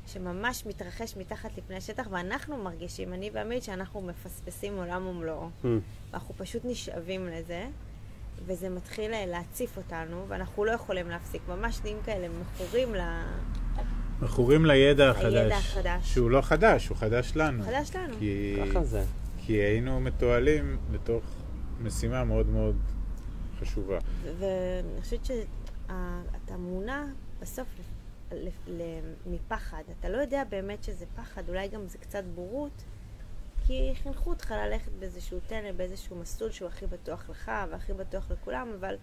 [0.07, 5.49] שממש מתרחש מתחת לפני השטח, ואנחנו מרגישים, אני ועמית, שאנחנו מפספסים עולם ומלואו.
[5.63, 5.67] Hmm.
[6.11, 7.65] ואנחנו פשוט נשאבים לזה,
[8.45, 11.41] וזה מתחיל אה, להציף אותנו, ואנחנו לא יכולים להפסיק.
[11.47, 13.01] ממש נהיים כאלה מכורים ל...
[14.21, 15.33] מכורים לידע החדש.
[15.33, 16.13] לידע החדש.
[16.13, 17.63] שהוא לא חדש, הוא חדש לנו.
[17.63, 18.15] חדש לנו.
[18.19, 19.03] כי, ככה זה.
[19.37, 21.23] כי היינו מתועלים לתוך
[21.81, 22.75] משימה מאוד מאוד
[23.59, 23.99] חשובה.
[24.39, 27.03] ואני חושבת שאתה מונע
[27.41, 27.67] בסוף
[29.25, 29.83] מפחד.
[29.99, 32.83] אתה לא יודע באמת שזה פחד, אולי גם זה קצת בורות,
[33.67, 38.71] כי חינכו אותך ללכת באיזשהו תנא, באיזשהו מסלול שהוא הכי בטוח לך והכי בטוח לכולם,
[38.79, 38.95] אבל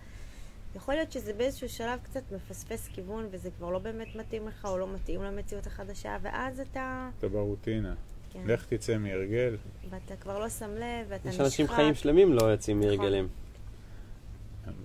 [0.74, 4.78] יכול להיות שזה באיזשהו שלב קצת מפספס כיוון וזה כבר לא באמת מתאים לך או
[4.78, 7.09] לא מתאים למציאות החדשה, ואז אתה...
[7.18, 7.94] אתה ברוטינה.
[8.33, 8.42] כן.
[8.46, 9.56] לך תצא מהרגל.
[9.90, 11.44] ואתה כבר לא שם לב, ואתה יש נשחק.
[11.44, 13.28] אנשים חיים שלמים לא יוצאים נכון.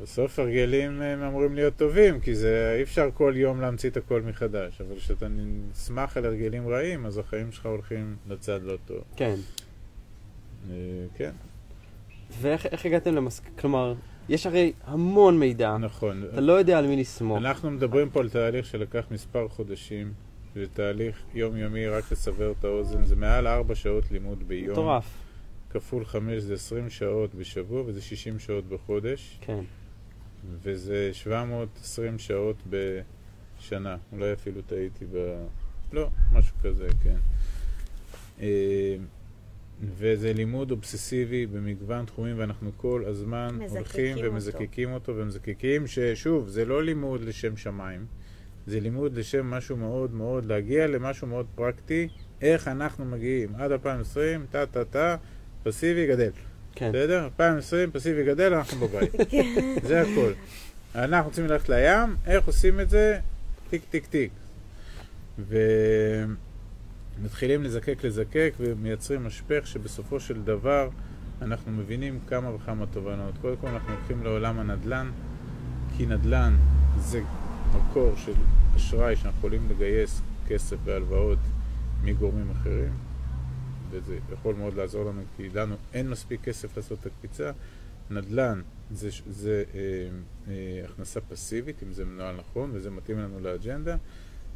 [0.01, 4.21] בסוף הרגלים הם אמורים להיות טובים, כי זה אי אפשר כל יום להמציא את הכל
[4.21, 4.81] מחדש.
[4.81, 9.03] אבל כשאתה נסמך על הרגלים רעים, אז החיים שלך הולכים לצד לא טוב.
[9.15, 9.35] כן.
[10.69, 10.75] אה,
[11.17, 11.31] כן,
[12.41, 13.43] ואיך איך הגעתם למסק...
[13.59, 13.93] כלומר,
[14.29, 15.77] יש הרי המון מידע.
[15.77, 16.23] נכון.
[16.33, 17.37] אתה לא יודע על מי לסמוך.
[17.37, 20.13] אנחנו מדברים פה על תהליך שלקח מספר חודשים.
[20.55, 23.05] זה תהליך יומיומי, רק לסבר את האוזן.
[23.05, 24.71] זה מעל ארבע שעות לימוד ביום.
[24.71, 25.24] מטורף.
[25.75, 29.39] כפול חמש זה 20 שעות בשבוע, וזה 60 שעות בחודש.
[29.41, 29.59] כן.
[30.61, 33.97] וזה 720 שעות בשנה.
[34.11, 35.45] אולי אפילו טעיתי ב...
[35.93, 37.17] לא, משהו כזה, כן.
[38.41, 38.95] אה,
[39.97, 44.27] וזה לימוד אובססיבי במגוון תחומים, ואנחנו כל הזמן הולכים אותו.
[44.27, 48.05] ומזקקים אותו, ומזקקים ששוב, זה לא לימוד לשם שמיים,
[48.67, 52.07] זה לימוד לשם משהו מאוד מאוד, להגיע למשהו מאוד פרקטי,
[52.41, 55.15] איך אנחנו מגיעים עד 2020, טה-טה-טה,
[55.65, 56.31] פסיבי גדל.
[56.75, 56.89] כן.
[56.89, 57.25] בסדר?
[57.25, 59.11] 2020, פסיבי גדל, אנחנו בבית.
[59.31, 59.75] כן.
[59.83, 60.31] זה הכל.
[60.95, 63.19] אנחנו רוצים ללכת לים, איך עושים את זה?
[63.69, 64.31] טיק טיק טיק.
[67.17, 70.89] ומתחילים לזקק לזקק ומייצרים משפך שבסופו של דבר
[71.41, 73.33] אנחנו מבינים כמה וכמה תובנות.
[73.41, 75.11] קודם כל אנחנו הולכים לעולם הנדל"ן,
[75.97, 76.55] כי נדל"ן
[76.97, 77.21] זה
[77.75, 78.33] מקור של
[78.75, 81.39] אשראי שאנחנו יכולים לגייס כסף והלוואות
[82.03, 82.91] מגורמים אחרים,
[83.97, 87.51] וזה יכול מאוד לעזור לנו, כי לנו אין מספיק כסף לעשות את הקפיצה.
[88.09, 89.79] נדל"ן זה, זה אה,
[90.47, 93.97] אה, הכנסה פסיבית, אם זה מנוהל נכון, וזה מתאים לנו לאג'נדה.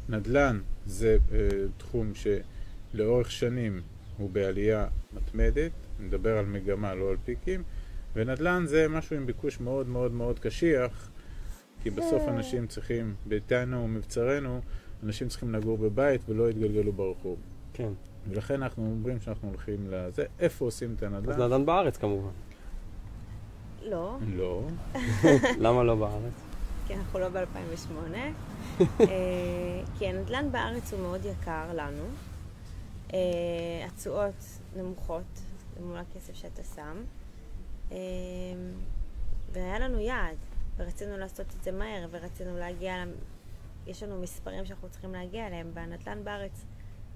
[0.08, 3.80] נדל"ן זה אה, תחום שלאורך שנים
[4.16, 7.62] הוא בעלייה מתמדת, נדבר על מגמה, לא על פיקים,
[8.14, 11.10] ונדל"ן זה משהו עם ביקוש מאוד מאוד מאוד קשיח,
[11.82, 14.60] כי בסוף אנשים צריכים, ביתנו ומבצרנו,
[15.02, 17.38] אנשים צריכים לגור בבית ולא יתגלגלו ברחוב.
[17.72, 17.92] כן.
[18.28, 21.42] ולכן אנחנו אומרים שאנחנו הולכים לזה, איפה עושים את אז הנדל"ן?
[21.42, 22.30] נדל"ן בארץ כמובן.
[23.82, 24.62] לא, לא.
[25.64, 26.32] למה לא בארץ?
[26.86, 28.16] כי אנחנו לא ב-2008.
[29.98, 32.04] כי הנדל"ן בארץ הוא מאוד יקר לנו.
[33.14, 34.44] אה, התשואות
[34.76, 35.40] נמוכות
[35.80, 37.02] מול הכסף שאתה שם.
[37.92, 37.96] אה,
[39.52, 40.36] והיה לנו יעד,
[40.76, 43.04] ורצינו לעשות את זה מהר, ורצינו להגיע,
[43.86, 45.70] יש לנו מספרים שאנחנו צריכים להגיע אליהם.
[45.74, 46.64] והנדל"ן בארץ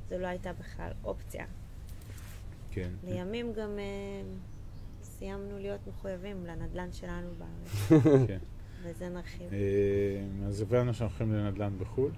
[0.09, 1.45] זו לא הייתה בכלל אופציה.
[2.71, 2.89] כן.
[3.05, 4.23] לימים גם אה,
[5.03, 8.39] סיימנו להיות מחויבים לנדל"ן שלנו בארץ, כן.
[8.83, 9.53] וזה נרחיב.
[9.53, 12.11] אה, אז הבנו שאנחנו הולכים לנדל"ן בחו"ל,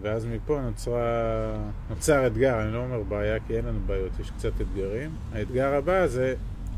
[0.00, 4.60] ואז מפה נוצרה, נוצר אתגר, אני לא אומר בעיה כי אין לנו בעיות, יש קצת
[4.60, 5.10] אתגרים.
[5.32, 6.34] האתגר הבא זה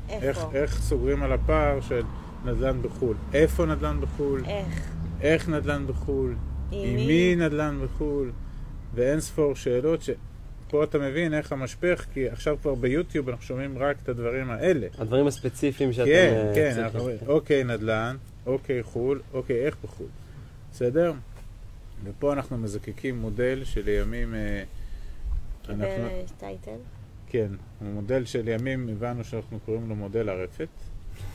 [0.08, 0.38] איך?
[0.54, 2.02] איך סוגרים על הפער של
[2.44, 3.16] נדל"ן בחו"ל.
[3.32, 4.44] איפה נדל"ן בחו"ל?
[4.44, 4.92] איך?
[5.20, 6.34] איך נדל"ן בחו"ל?
[6.70, 6.96] עם?
[6.96, 8.32] מי נדל"ן בחו"ל?
[8.94, 13.96] ואין ספור שאלות שפה אתה מבין איך המשפך, כי עכשיו כבר ביוטיוב אנחנו שומעים רק
[14.02, 14.86] את הדברים האלה.
[14.98, 16.04] הדברים הספציפיים שאתם...
[16.06, 16.80] כן, אה, כן.
[16.80, 20.06] אנחנו אוקיי נדל"ן, אוקיי חו"ל, אוקיי איך בחו"ל,
[20.72, 21.12] בסדר?
[22.04, 24.62] ופה אנחנו מזקקים מודל שלימים, אה,
[25.62, 26.76] קיבל אנחנו, אה, טייטל?
[27.26, 27.48] כן,
[27.80, 30.68] הוא מודל שלימים הבנו שאנחנו קוראים לו מודל הרפת,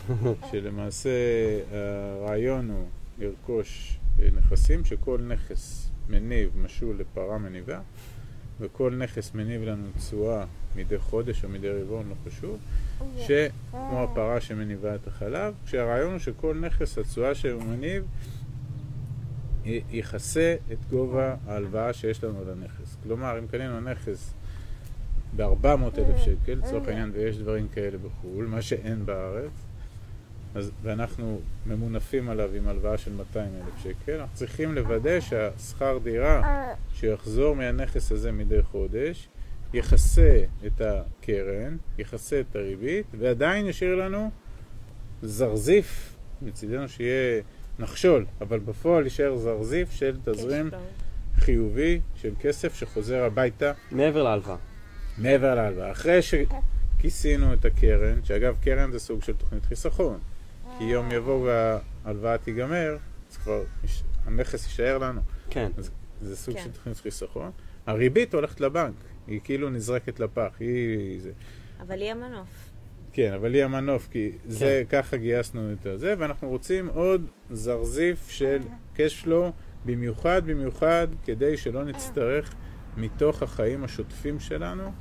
[0.52, 1.10] שלמעשה
[1.72, 2.86] הרעיון הוא
[3.20, 7.80] לרכוש אה, נכסים שכל נכס מניב משול לפרה מניבה,
[8.60, 10.46] וכל נכס מניב לנו תשואה
[10.76, 12.60] מדי חודש או מדי רבעון, לא חשוב,
[13.18, 18.04] שכמו הפרה שמניבה את החלב, כשהרעיון הוא שכל נכס, התשואה שהוא מניב,
[19.66, 22.98] יכסה את גובה ההלוואה שיש לנו על הנכס.
[23.04, 24.34] כלומר, אם קנינו נכס
[25.36, 25.66] ב-400
[25.98, 29.52] אלף שקל, לצורך העניין, ויש דברים כאלה בחו"ל, מה שאין בארץ,
[30.56, 36.68] אז, ואנחנו ממונפים עליו עם הלוואה של 200 אלף שקל, אנחנו צריכים לוודא שהשכר דירה
[36.94, 39.28] שיחזור מהנכס הזה מדי חודש,
[39.74, 44.32] יכסה את הקרן, יכסה את הריבית, ועדיין ישאיר לנו
[45.22, 47.42] זרזיף, מצידנו שיהיה
[47.80, 51.42] נחשול, אבל בפועל יישאר זרזיף של תזרים cash flow.
[51.42, 54.58] חיובי של כסף שחוזר הביתה מעבר להלוואה.
[55.18, 55.92] מעבר להלוואה.
[55.92, 60.20] אחרי שכיסינו את הקרן, שאגב קרן זה סוג של תוכנית חיסכון,
[60.82, 61.50] כי יום יבוא
[62.06, 62.98] וההלוואה תיגמר,
[63.32, 65.22] אז כבר יש- הנכס יישאר לנו.
[65.50, 65.72] כן.
[65.78, 65.92] אז
[66.22, 66.64] זה סוג כן.
[66.64, 67.52] של תוכנית חיסכון.
[67.86, 68.94] הריבית הולכת לבנק,
[69.28, 71.22] היא כאילו נזרקת לפח, היא...
[71.22, 71.32] זה.
[71.82, 72.48] אבל היא המנוף.
[73.14, 74.50] כן, אבל היא המנוף, כי כן.
[74.50, 78.60] זה, ככה גייסנו את הזה, ואנחנו רוצים עוד זרזיף של
[78.98, 79.52] flow,
[79.86, 82.54] במיוחד, במיוחד, כדי שלא נצטרך
[82.98, 84.92] מתוך החיים השוטפים שלנו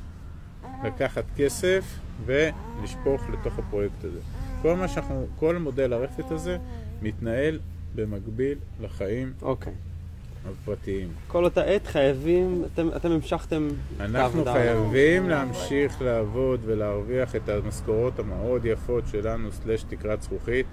[0.85, 1.85] לקחת כסף
[2.27, 4.21] ולשפוך לתוך הפרויקט הזה.
[4.63, 6.59] כל מה שאנחנו, כל מודל הרפת הזה
[7.03, 7.59] מתנהל
[7.95, 9.73] במקביל לחיים אוקיי.
[10.49, 11.09] הפרטיים.
[11.29, 14.53] כל אותה עת חייבים, אתם, אתם המשכתם את אנחנו העבודה.
[14.53, 20.67] חייבים להמשיך לעבוד ולהרוויח את המשכורות המאוד יפות שלנו, סלש תקרת זכוכית,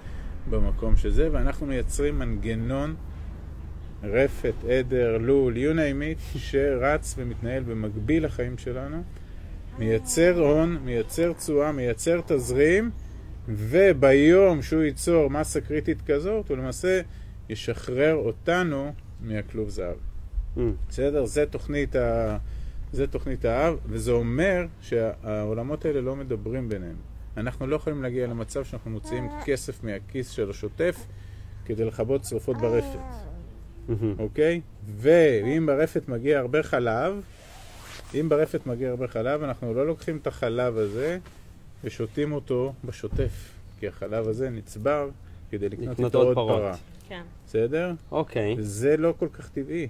[0.50, 2.94] במקום שזה, ואנחנו מייצרים מנגנון
[4.02, 9.02] רפת, עדר, לול, you name it, שרץ ומתנהל במקביל לחיים שלנו,
[9.78, 12.90] מייצר הון, מייצר תשואה, מייצר תזרים,
[13.48, 17.00] וביום שהוא ייצור מסה קריטית כזאת, הוא למעשה
[17.48, 19.96] ישחרר אותנו מהכלוב זהב.
[20.56, 21.24] Mm, בסדר?
[21.24, 22.36] זה תוכנית, ה...
[22.92, 26.96] זה תוכנית האב, וזה אומר שהעולמות האלה לא מדברים ביניהם.
[27.36, 30.96] אנחנו לא יכולים להגיע למצב שאנחנו מוציאים כסף מהכיס של השוטף
[31.64, 32.98] כדי לכבות שרפות ברפת,
[33.88, 34.14] מהמם.
[34.18, 34.60] אוקיי?
[34.96, 37.20] ואם ברפת מגיע הרבה חלב,
[38.14, 41.18] אם ברפת מגיע הרבה חלב, אנחנו לא לוקחים את החלב הזה
[41.84, 45.08] ושותים אותו בשוטף, כי החלב הזה נצבר
[45.50, 46.60] כדי לקנות איתו עוד פרות.
[46.60, 46.76] פרה.
[47.08, 47.22] כן.
[47.46, 47.92] בסדר?
[48.10, 48.56] אוקיי.
[48.58, 49.88] זה לא כל כך טבעי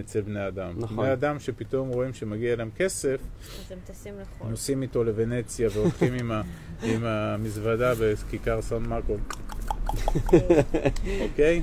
[0.00, 0.74] אצל בני אדם.
[0.78, 0.96] נכון.
[0.96, 3.20] בני אדם שפתאום רואים שמגיע להם כסף,
[3.60, 4.50] אז הם טסים לחו"ל.
[4.50, 6.42] נוסעים איתו לוונציה והולכים עם, ה,
[6.90, 9.16] עם המזוודה בכיכר סן מרקו,
[11.30, 11.60] אוקיי?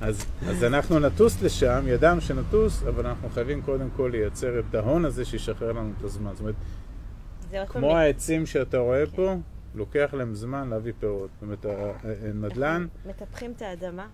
[0.00, 5.04] אז, אז אנחנו נטוס לשם, ידענו שנטוס, אבל אנחנו חייבים קודם כל לייצר את ההון
[5.04, 6.30] הזה שישחרר לנו את הזמן.
[6.32, 6.54] זאת אומרת,
[7.68, 9.34] כמו העצים שאתה רואה פה,
[9.74, 11.30] לוקח להם זמן להביא פירות.
[11.34, 11.66] זאת אומרת,
[12.34, 14.08] נדל"ן, מטפחים את האדמה,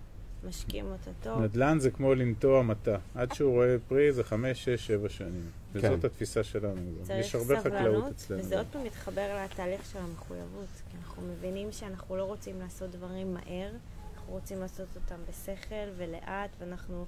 [0.49, 1.42] משקיעים אותה טוב.
[1.42, 2.97] נדל"ן זה כמו לנטוע מטע.
[3.14, 5.51] עד שהוא רואה פרי זה חמש, שש, שבע שנים.
[5.73, 6.07] וזאת כן.
[6.07, 6.81] התפיסה שלנו.
[7.09, 7.16] גם.
[7.18, 8.40] יש הרבה חקלאות אצלנו.
[8.40, 10.83] וזה עוד פעם מתחבר לתהליך של המחויבות.
[10.90, 13.71] כי אנחנו מבינים שאנחנו לא רוצים לעשות דברים מהר,
[14.14, 17.07] אנחנו רוצים לעשות אותם בשכל ולאט, ואנחנו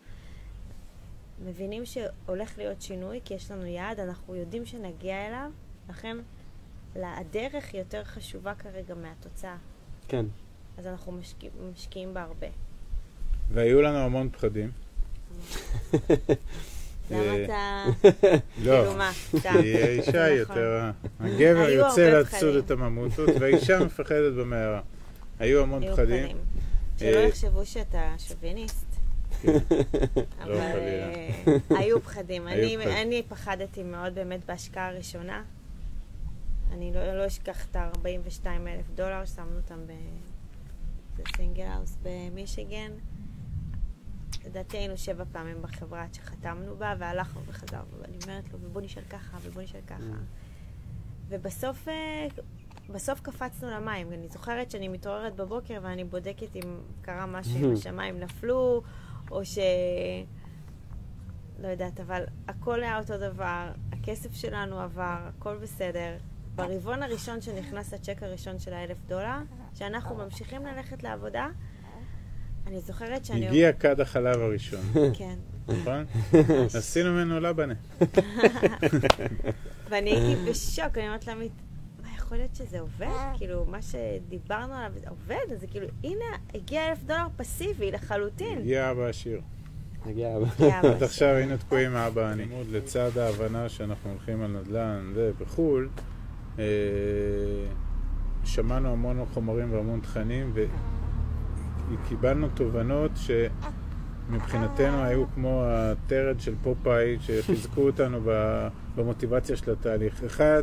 [1.45, 5.51] מבינים שהולך להיות שינוי, כי יש לנו יעד, אנחנו יודעים שנגיע אליו,
[5.89, 6.17] לכן
[6.97, 9.57] הדרך היא יותר חשובה כרגע מהתוצאה.
[10.09, 10.27] כן.
[10.79, 12.47] אז אנחנו משקיע, משקיעים בה הרבה.
[13.53, 14.71] והיו לנו המון פחדים.
[17.11, 17.85] למה אה, אתה...
[18.65, 19.55] לא, כאילו סתם.
[19.55, 20.57] האישה היא נכון.
[20.57, 20.91] יותר...
[21.21, 22.57] הגבר יוצא לצוד.
[22.57, 24.81] את הממוטות, והאישה מפחדת במערה.
[25.39, 26.27] היו המון פחדים.
[26.27, 26.37] פחדים.
[26.99, 28.87] שלא אה, יחשבו שאתה שוביניסט.
[29.43, 29.59] כן.
[30.43, 31.15] אבל לא, חלילה.
[31.15, 32.49] אה, היו פחדים.
[32.49, 35.43] אני פחדתי מאוד באמת בהשקעה הראשונה.
[36.73, 39.79] אני לא לא אשכח את ה-42 אלף דולר, שמנו אותם
[41.17, 42.93] בסינגל האוס במישיגן.
[44.45, 49.03] לדעתי היינו שבע פעמים בחברה עד שחתמנו בה, והלכנו וחזרנו, ואני אומרת לו, ובוא נשאל
[49.11, 50.17] ככה, ובוא נשאל ככה.
[51.29, 52.27] ובסוף אה,
[52.93, 54.13] בסוף קפצנו למים.
[54.13, 58.83] אני זוכרת שאני מתעוררת בבוקר ואני בודקת אם קרה משהו, אם השמיים נפלו,
[59.31, 59.59] או ש...
[61.59, 66.17] לא יודעת, אבל הכל היה אותו דבר, הכסף שלנו עבר, הכל בסדר.
[66.55, 69.39] ברבעון הראשון שנכנס הצ'ק הראשון של האלף דולר,
[69.75, 71.49] שאנחנו ממשיכים ללכת לעבודה,
[72.67, 73.49] אני זוכרת שאני...
[73.49, 74.81] הגיע כד החלב הראשון,
[75.19, 75.35] כן.
[75.69, 76.05] נכון?
[76.79, 77.75] עשינו ממנו לבנה.
[79.89, 81.53] ואני הייתי בשוק, אני אומרת לעמית,
[82.03, 83.07] מה, יכול להיות שזה עובד?
[83.37, 85.53] כאילו, מה שדיברנו עליו, עובד?
[85.53, 88.59] אז זה כאילו, הנה, הגיע אלף דולר פסיבי לחלוטין.
[88.59, 89.41] הגיע אבא עשיר.
[90.07, 94.51] הגיע הגיע עד אבא עכשיו היינו תקועים עם האבא הלימוד לצד ההבנה שאנחנו הולכים על
[94.51, 95.89] נדל"ן ובחו"ל.
[96.59, 96.65] אה,
[98.45, 100.53] שמענו המון חומרים והמון תכנים
[101.93, 108.21] וקיבלנו תובנות שמבחינתנו היו כמו הטרד של פופאי שחיזקו אותנו
[108.97, 110.25] במוטיבציה של התהליך.
[110.25, 110.63] אחד,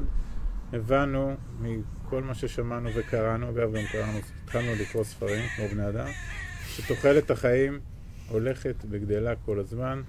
[0.74, 6.08] הבנו מכל מה ששמענו וקראנו, אגב גם קראנו, התחלנו לקרוא ספרים כמו בני אדם,
[6.68, 7.80] שתוחלת החיים
[8.30, 10.02] הולכת וגדלה כל הזמן,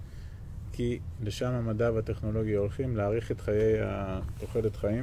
[0.73, 3.75] כי לשם המדע והטכנולוגיה הולכים להאריך את חיי
[4.38, 5.03] תוחלת חיים,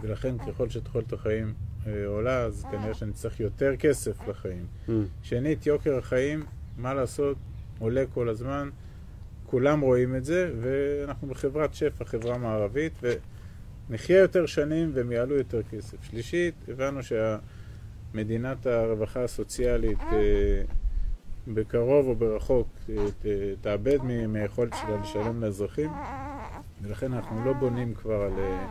[0.00, 1.54] ולכן ככל שתוחלת החיים
[1.86, 4.66] אה, עולה, אז כנראה שנצטרך יותר כסף לחיים.
[4.88, 4.90] Mm,
[5.22, 6.42] שנית, יוקר החיים,
[6.78, 7.36] מה לעשות,
[7.78, 8.68] עולה כל הזמן,
[9.46, 12.92] כולם רואים את זה, ואנחנו בחברת שפע, חברה מערבית,
[13.90, 15.96] ונחיה יותר שנים והם יעלו יותר כסף.
[16.04, 20.62] שלישית, הבנו שהמדינת הרווחה הסוציאלית אה,
[21.54, 23.26] בקרוב או ברחוק אה, ת-
[23.60, 25.90] תאבד מ- מהיכולת שלה לשלם לאזרחים,
[26.82, 28.66] ולכן אנחנו לא בונים כבר על אה,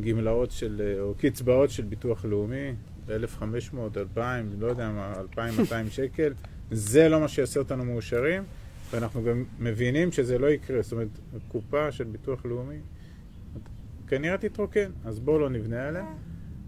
[0.00, 2.74] גמלאות של, אה, או קצבאות של ביטוח לאומי,
[3.06, 6.32] ב-1,500, 2,000, לא יודע מה, 2,200 שקל,
[6.70, 8.42] זה לא מה שיעשה אותנו מאושרים,
[8.90, 10.82] ואנחנו גם מבינים שזה לא יקרה.
[10.82, 12.78] זאת אומרת, הקופה של ביטוח לאומי
[14.08, 16.06] כנראה תתרוקן, אז בואו לא נבנה עליה.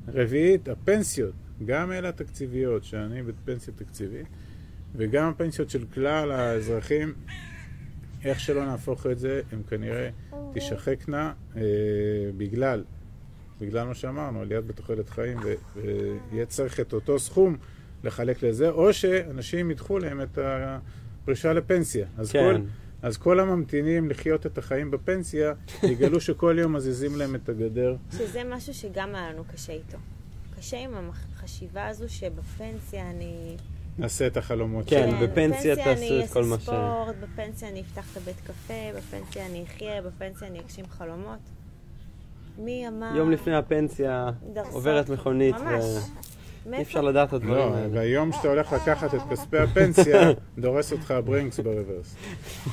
[0.09, 4.27] רביעית, הפנסיות, גם אלה התקציביות, שאני בפנסיה תקציבית,
[4.97, 7.13] וגם הפנסיות של כלל האזרחים,
[8.25, 10.11] איך שלא נהפוך את זה, הן כנראה
[10.55, 11.63] תשחקנה אה,
[12.37, 12.85] בגלל,
[13.61, 15.39] בגלל מה שאמרנו, עליית בתוחלת חיים,
[15.77, 17.57] ויהיה צריך את אותו סכום
[18.05, 22.07] לחלק לזה, או שאנשים ידחו להם את הפרישה לפנסיה.
[22.19, 22.39] אז כן.
[22.39, 22.61] כל,
[23.03, 27.97] אז כל הממתינים לחיות את החיים בפנסיה, יגלו שכל יום מזיזים להם את הגדר.
[28.13, 29.99] שזה משהו שגם היה לנו קשה איתו.
[30.59, 33.57] קשה עם החשיבה הזו שבפנסיה אני...
[33.99, 35.27] נעשה את החלומות כן, שלנו.
[35.27, 38.75] בפנסיה תעשו אני את כל מה ש- אעשה ספורט, בפנסיה אני אפתח את הבית קפה,
[38.97, 41.39] בפנסיה אני אחיה, בפנסיה אני אגשים חלומות.
[42.61, 43.13] מי אמר...
[43.17, 44.31] יום לפני הפנסיה
[44.73, 45.09] עוברת.
[45.09, 45.85] מכונית, ממש.
[46.67, 46.83] מאיפה?
[46.83, 47.89] אפשר לדעת את הדברים לא, האלה.
[47.93, 52.17] והיום שאתה הולך לקחת את כספי הפנסיה, דורס אותך הברינקס ברוורס.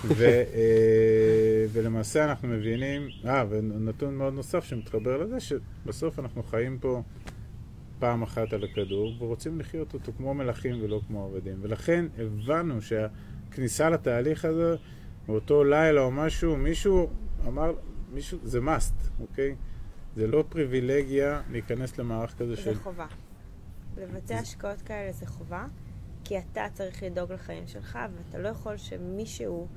[0.05, 7.01] ו, אה, ולמעשה אנחנו מבינים, אה, ונתון מאוד נוסף שמתחבר לזה, שבסוף אנחנו חיים פה
[7.99, 11.57] פעם אחת על הכדור, ורוצים לחיות אותו כמו מלכים ולא כמו עבדים.
[11.61, 14.75] ולכן הבנו שהכניסה לתהליך הזה,
[15.27, 17.09] באותו לילה או משהו, מישהו
[17.47, 17.73] אמר,
[18.13, 19.55] מישהו, זה must, אוקיי?
[20.17, 22.73] זה לא פריבילגיה להיכנס למערך כזה של...
[22.73, 23.05] זה חובה.
[23.97, 25.65] לבצע השקעות כאלה זה חובה,
[26.23, 29.67] כי אתה צריך לדאוג לחיים שלך, ואתה לא יכול שמישהו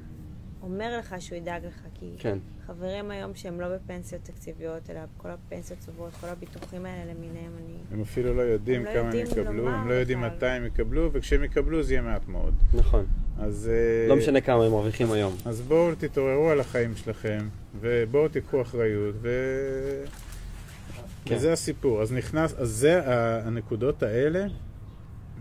[0.62, 2.38] אומר לך שהוא ידאג לך, כי כן.
[2.66, 7.74] חברים היום שהם לא בפנסיות תקציביות, אלא כל הפנסיות צוברות, כל הביטוחים האלה למיניהם, אני...
[7.92, 10.37] הם אפילו לא יודעים הם לא כמה הם יודעים יקבלו, לומר הם לא יודעים בכלל.
[10.37, 12.55] מתי הם יקבלו, וכשהם יקבלו זה יהיה מעט מאוד.
[12.74, 13.07] נכון.
[13.38, 15.35] אז, אה, לא משנה כמה הם מרוויחים היום.
[15.44, 17.48] אז בואו תתעוררו על החיים שלכם,
[17.81, 19.29] ובואו תיקחו אחריות, ו...
[21.24, 21.35] כן.
[21.35, 22.02] וזה הסיפור.
[22.02, 24.46] אז נכנס, אז זה ה- הנקודות האלה,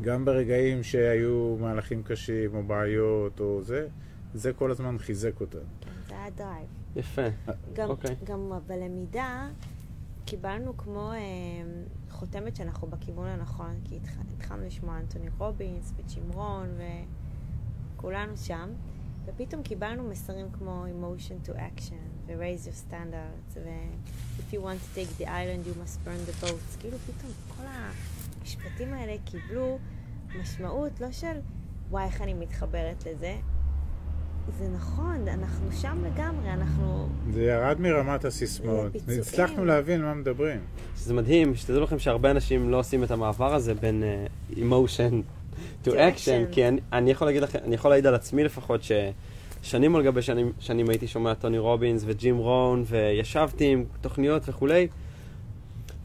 [0.02, 3.88] גם ברגעים שהיו מהלכים קשים, או בעיות, או זה,
[4.34, 5.62] זה כל הזמן חיזק אותנו.
[5.82, 6.68] כן, זה היה drive.
[6.96, 7.22] יפה.
[7.74, 8.16] גם, אוקיי.
[8.24, 9.48] גם בלמידה
[10.26, 11.18] קיבלנו כמו אה,
[12.10, 16.68] חותמת שאנחנו בכיוון הנכון, כי התח, התחלנו לשמוע אנטוני רובינס וצ'ימרון
[17.98, 18.70] וכולנו שם,
[19.26, 25.12] ופתאום קיבלנו מסרים כמו emotion to action ו-raise your standards ו-if you want to take
[25.18, 29.80] the island you must burn the boats, כאילו פתאום כל המשפטים האלה קיבלו
[30.42, 31.38] משמעות לא של
[31.90, 33.36] וואי איך אני מתחברת לזה,
[34.60, 37.10] זה נכון, אנחנו שם לגמרי, אנחנו...
[37.34, 38.92] זה ירד מרמת הסיסמאות.
[39.20, 40.60] הצלחנו להבין מה מדברים.
[40.98, 45.14] שזה מדהים, שתדעו לכם שהרבה אנשים לא עושים את המעבר הזה בין uh, emotion
[45.84, 46.52] to To action, action.
[46.52, 48.84] כי אני, אני יכול להגיד לכם, אני יכול להעיד על עצמי לפחות,
[49.62, 54.88] ששנים על גבי שנים, שנים הייתי שומע טוני רובינס וג'ים רון, וישבתי עם תוכניות וכולי.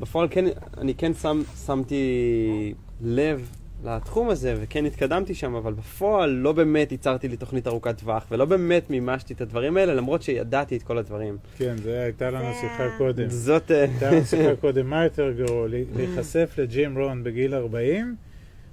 [0.00, 0.44] בפועל כן,
[0.78, 3.48] אני כן שם, שמתי לב
[3.84, 8.44] לתחום הזה, וכן התקדמתי שם, אבל בפועל לא באמת ייצרתי לי תוכנית ארוכת טווח, ולא
[8.44, 11.36] באמת מימשתי את הדברים האלה, למרות שידעתי את כל הדברים.
[11.58, 13.28] כן, זה הייתה לנו שיחה קודם.
[13.30, 13.70] זאת...
[13.70, 18.14] אה, הייתה לנו שיחה קודם, מה יותר גרוע, לה- להיחשף לג'ים רון בגיל 40,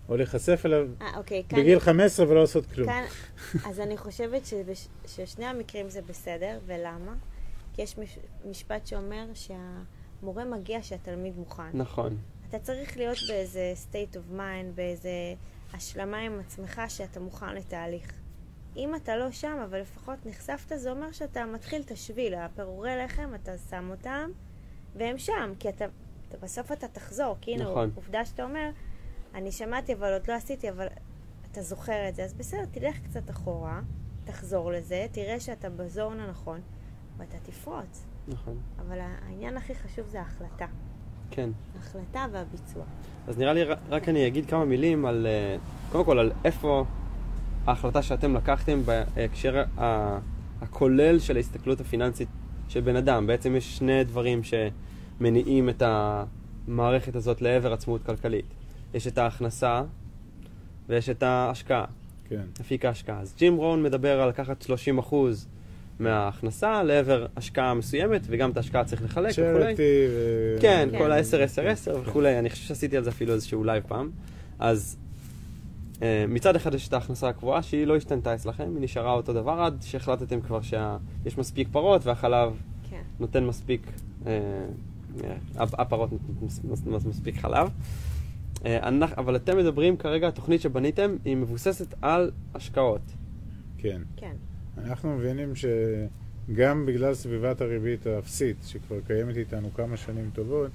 [0.10, 1.60] או להיחשף אליו אה, אוקיי, כאן...
[1.60, 2.88] בגיל 15 ולא לעשות כלום?
[2.88, 3.04] כאן,
[3.70, 7.14] אז אני חושבת שבש, ששני המקרים זה בסדר, ולמה?
[7.74, 8.18] כי יש מש,
[8.50, 11.70] משפט שאומר שהמורה מגיע שהתלמיד מוכן.
[11.74, 12.18] נכון.
[12.50, 15.10] אתה צריך להיות באיזה state of mind, באיזה
[15.74, 18.14] השלמה עם עצמך שאתה מוכן לתהליך.
[18.76, 23.30] אם אתה לא שם, אבל לפחות נחשפת, זה אומר שאתה מתחיל את השביל, הפירורי לחם,
[23.36, 24.30] אתה שם אותם,
[24.96, 25.86] והם שם, כי אתה,
[26.28, 27.92] אתה בסוף אתה תחזור, כי הנה, נכון.
[27.96, 28.70] עובדה שאתה אומר,
[29.36, 30.88] אני שמעתי אבל עוד לא עשיתי, אבל
[31.52, 33.82] אתה זוכר את זה, אז בסדר, תלך קצת אחורה,
[34.24, 36.62] תחזור לזה, תראה שאתה בזון הנכון,
[37.18, 38.06] ואתה תפרוץ.
[38.28, 38.58] נכון.
[38.80, 40.66] אבל העניין הכי חשוב זה ההחלטה.
[41.32, 41.50] כן.
[41.76, 42.84] ההחלטה והביצוע.
[43.28, 45.58] אז נראה לי, רק אני אגיד כמה מילים על, אה,
[45.92, 46.86] קודם כל, על איפה
[47.66, 49.64] ההחלטה שאתם לקחתם בהקשר
[50.62, 52.30] הכולל של ההסתכלות הפיננסית
[52.68, 53.28] של בן אדם.
[53.28, 58.46] בעצם יש שני דברים שמניעים את המערכת הזאת לעבר עצמאות כלכלית.
[58.94, 59.84] יש את ההכנסה
[60.90, 61.86] ויש את ההשקעה,
[62.30, 62.42] כן.
[62.62, 63.20] אפיק ההשקעה.
[63.20, 64.66] אז ג'ים רון מדבר על לקחת
[65.10, 65.16] 30%
[66.00, 69.66] מההכנסה לעבר השקעה מסוימת, וגם את ההשקעה צריך לחלק וכולי.
[69.66, 70.58] צ'רטי ו...
[70.62, 70.98] כן, כן.
[70.98, 74.10] כל ה-10-10-10 וכולי, אני חושב שעשיתי על זה אפילו איזשהו live פעם.
[74.60, 74.98] אז
[76.02, 79.52] אה, מצד אחד יש את ההכנסה הקבועה שהיא לא השתנתה אצלכם, היא נשארה אותו דבר
[79.62, 82.54] עד שהחלטתם כבר שיש מספיק פרות והחלב
[82.90, 83.02] כן.
[83.20, 83.82] נותן מספיק,
[84.26, 84.32] אה,
[85.24, 87.68] אה, הפרות נותנות מס- מס- מס- מספיק חלב.
[88.66, 93.02] אה, אנחנו- אבל אתם מדברים כרגע, התוכנית שבניתם היא מבוססת על השקעות.
[93.78, 94.02] כן.
[94.18, 94.36] כן.
[94.78, 100.72] אנחנו מבינים שגם בגלל סביבת הריבית האפסית, שכבר קיימת איתנו כמה שנים טובות,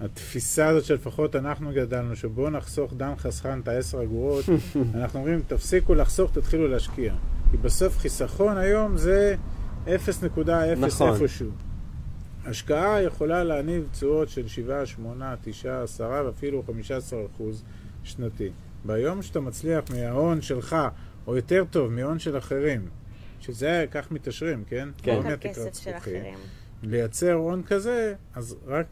[0.00, 4.44] התפיסה הזאת שלפחות אנחנו גדלנו, שבואו נחסוך דן חסכן את העשר אגורות,
[4.94, 7.14] אנחנו אומרים, תפסיקו לחסוך, תתחילו להשקיע.
[7.50, 9.36] כי בסוף חיסכון היום זה
[9.86, 9.90] 0.0
[10.78, 11.14] נכון.
[11.14, 11.50] איפשהו.
[12.46, 17.64] השקעה יכולה להניב תשואות של 7, 8, 9, 10 ואפילו 15 אחוז
[18.04, 18.50] שנתי.
[18.84, 20.76] ביום שאתה מצליח מההון שלך,
[21.26, 22.88] או יותר טוב, מהון של אחרים,
[23.40, 24.88] שזה כך מתעשרים, כן?
[25.02, 25.16] כן.
[25.16, 25.96] לא מהתקרת זכוכית.
[25.96, 26.34] אחרים.
[26.82, 28.86] לייצר הון כזה, אז רק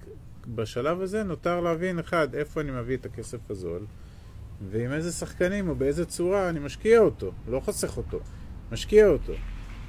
[0.55, 3.87] בשלב הזה נותר להבין, אחד, איפה אני מביא את הכסף הזול,
[4.71, 8.21] ועם איזה שחקנים או באיזה צורה אני משקיע אותו, לא חוסך אותו,
[8.73, 9.33] משקיע אותו.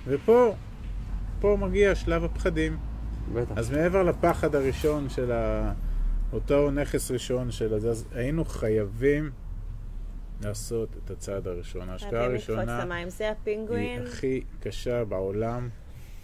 [0.07, 0.55] ופה,
[1.39, 2.77] פה מגיע שלב הפחדים.
[3.33, 3.57] בטח.
[3.57, 5.73] אז מעבר לפחד הראשון של ה...
[6.33, 9.31] אותו נכס ראשון של הזה, אז היינו חייבים
[10.41, 11.89] לעשות את הצעד הראשון.
[11.89, 13.05] ההשקעה הראשונה.
[13.07, 14.01] זה היא הפינגווין.
[14.01, 15.69] הכי קשה בעולם.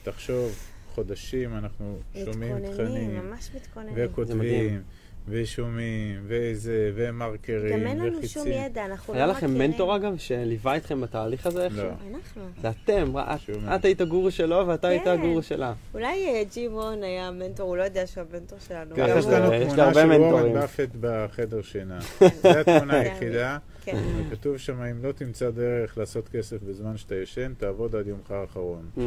[0.03, 0.51] תחשוב,
[0.93, 3.95] חודשים אנחנו שומעים מתכוננים, תכנים, ממש מתכוננים.
[3.95, 4.11] זה מדהים.
[4.11, 4.81] וכותבים,
[5.29, 8.51] ושומעים, וזה, ומרקרים, גם אין לנו שום וחיצים.
[8.51, 9.51] ידע, אנחנו לא היה מכירים.
[9.51, 11.83] לכם מנטור אגב, שליווה אתכם בתהליך הזה איכשהו?
[11.83, 11.89] לא.
[11.89, 12.41] אנחנו.
[12.61, 15.09] זה אתם, את- שום את היית הגורו שלו ואתה היית כן.
[15.11, 15.73] הגורו שלה.
[15.93, 18.95] אולי אה, ג'י מון היה המנטור, הוא לא יודע שהוא המנטור שלנו.
[18.97, 20.53] יש לנו תמונה של וורן מנטורים.
[20.53, 21.99] באפט בחדר שינה.
[22.43, 23.57] זו התמונה זה היחידה.
[23.85, 23.97] כן.
[24.29, 28.89] וכתוב שם, אם לא תמצא דרך לעשות כסף בזמן שאתה ישן, תעבוד עד יומך האחרון.
[28.97, 28.99] Mm,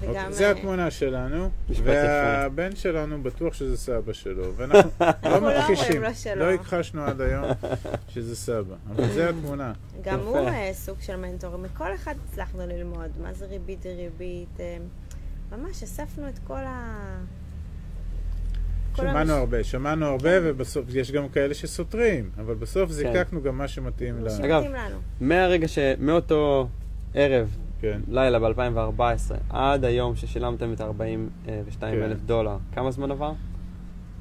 [0.00, 0.08] וגם...
[0.08, 4.90] אוקיי, זה אה, התמונה שלנו, והבן שלנו בטוח שזה סבא שלו, ואנחנו
[5.24, 6.02] לא לא מכחישים.
[6.36, 7.44] לא הכחשנו עד היום
[8.08, 9.72] שזה סבא, אבל זה התמונה.
[10.02, 10.20] גם.
[10.20, 11.56] הוא אה, סוג של מנטור.
[11.56, 14.60] מכל אחד הצלחנו ללמוד מה זה ריבית דריבית.
[14.60, 14.76] אה,
[15.52, 17.18] ממש אספנו את כל ה...
[19.00, 23.58] כל שמענו המש- הרבה, שמענו הרבה, ובסוף יש גם כאלה שסותרים, אבל בסוף זיקקנו גם
[23.58, 24.26] מה שמתאים לנו.
[24.26, 24.96] אגב, שמתאים לנו.
[25.20, 25.78] מהרגע ש...
[26.00, 26.68] מאותו
[27.14, 28.00] ערב, כן.
[28.08, 29.00] לילה ב-2014,
[29.50, 32.02] עד היום ששילמתם את 42 כן.
[32.02, 33.32] אלף דולר, כמה זמן עבר?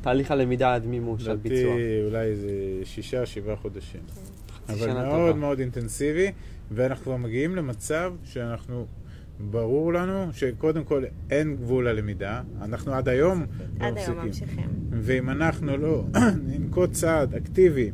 [0.02, 1.58] תהליך הלמידה עד מימוש, עד ביצוע.
[1.60, 2.50] לדעתי אולי איזה
[2.84, 4.02] שישה, שבעה חודשים.
[4.70, 5.34] אבל שנה מאוד טובה.
[5.40, 6.32] מאוד אינטנסיבי,
[6.72, 8.86] ואנחנו כבר מגיעים למצב שאנחנו,
[9.40, 13.46] ברור לנו שקודם כל אין גבול ללמידה, אנחנו עד היום
[13.80, 14.28] לא עד היום מפסיקים.
[14.28, 14.70] ממשיכים.
[14.92, 16.06] ואם אנחנו לא
[16.48, 17.92] ננקוט צעד אקטיבי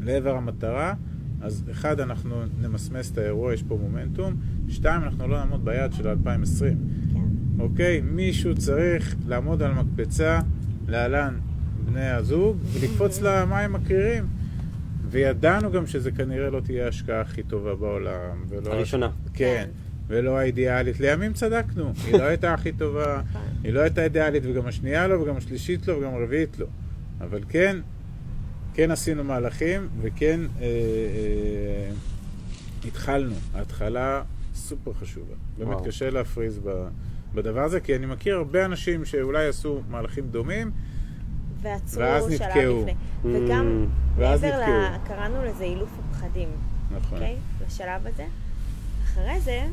[0.00, 0.94] לעבר המטרה,
[1.40, 4.34] אז אחד, אנחנו נמסמס את האירוע, יש פה מומנטום,
[4.68, 6.78] שתיים, אנחנו לא נעמוד ביעד של 2020.
[7.12, 7.20] כן.
[7.58, 8.00] אוקיי?
[8.00, 10.40] מישהו צריך לעמוד על מקפצה,
[10.88, 11.38] להלן
[11.84, 14.26] בני הזוג, ולקפוץ למים הקרירים.
[15.10, 18.44] וידענו גם שזה כנראה לא תהיה ההשקעה הכי טובה בעולם.
[18.48, 19.10] ולא הראשונה.
[19.34, 19.68] כן,
[20.08, 21.00] ולא האידיאלית.
[21.00, 23.42] לימים צדקנו, היא לא הייתה הכי טובה, נכון.
[23.64, 26.66] היא לא הייתה אידיאלית, וגם השנייה לא, וגם השלישית לא, וגם הרביעית לא.
[27.20, 27.76] אבל כן,
[28.74, 31.90] כן עשינו מהלכים, וכן אה, אה,
[32.84, 33.34] התחלנו.
[33.54, 34.22] ההתחלה
[34.54, 35.34] סופר חשובה.
[35.58, 35.84] באמת וואו.
[35.84, 36.88] קשה להפריז ב,
[37.34, 40.70] בדבר הזה, כי אני מכיר הרבה אנשים שאולי עשו מהלכים דומים,
[41.62, 42.80] ועצרו ואז שלב נתקעו.
[42.80, 42.92] לפני.
[42.92, 43.86] Mm, וגם
[44.16, 44.96] ואז מעבר ל...
[45.08, 46.48] קראנו לזה אילוף הפחדים,
[46.90, 47.18] נכון.
[47.18, 47.36] אוקיי?
[47.66, 48.24] לשלב הזה.
[49.04, 49.66] אחרי זה,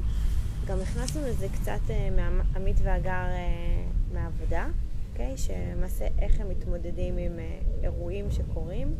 [0.67, 2.09] גם הכנסנו לזה קצת אה,
[2.53, 4.67] מעמית והגר אה, מהעבודה,
[5.11, 5.37] אוקיי?
[5.37, 8.95] שלמעשה איך הם מתמודדים עם אה, אירועים שקורים.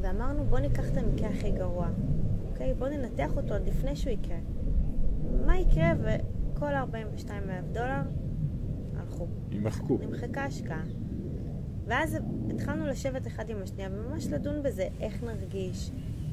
[0.00, 1.88] ואמרנו, בוא ניקח את המקרה הכי גרוע,
[2.50, 2.74] אוקיי?
[2.74, 4.38] בוא ננתח אותו עוד לפני שהוא יקרה.
[5.46, 8.02] מה יקרה וכל ה-42 אלף דולר
[8.96, 9.26] הלכו.
[9.50, 9.98] יימחקו.
[10.00, 10.82] נמחקה השקעה.
[11.86, 12.18] ואז
[12.50, 15.90] התחלנו לשבת אחד עם השנייה וממש לדון בזה, איך נרגיש,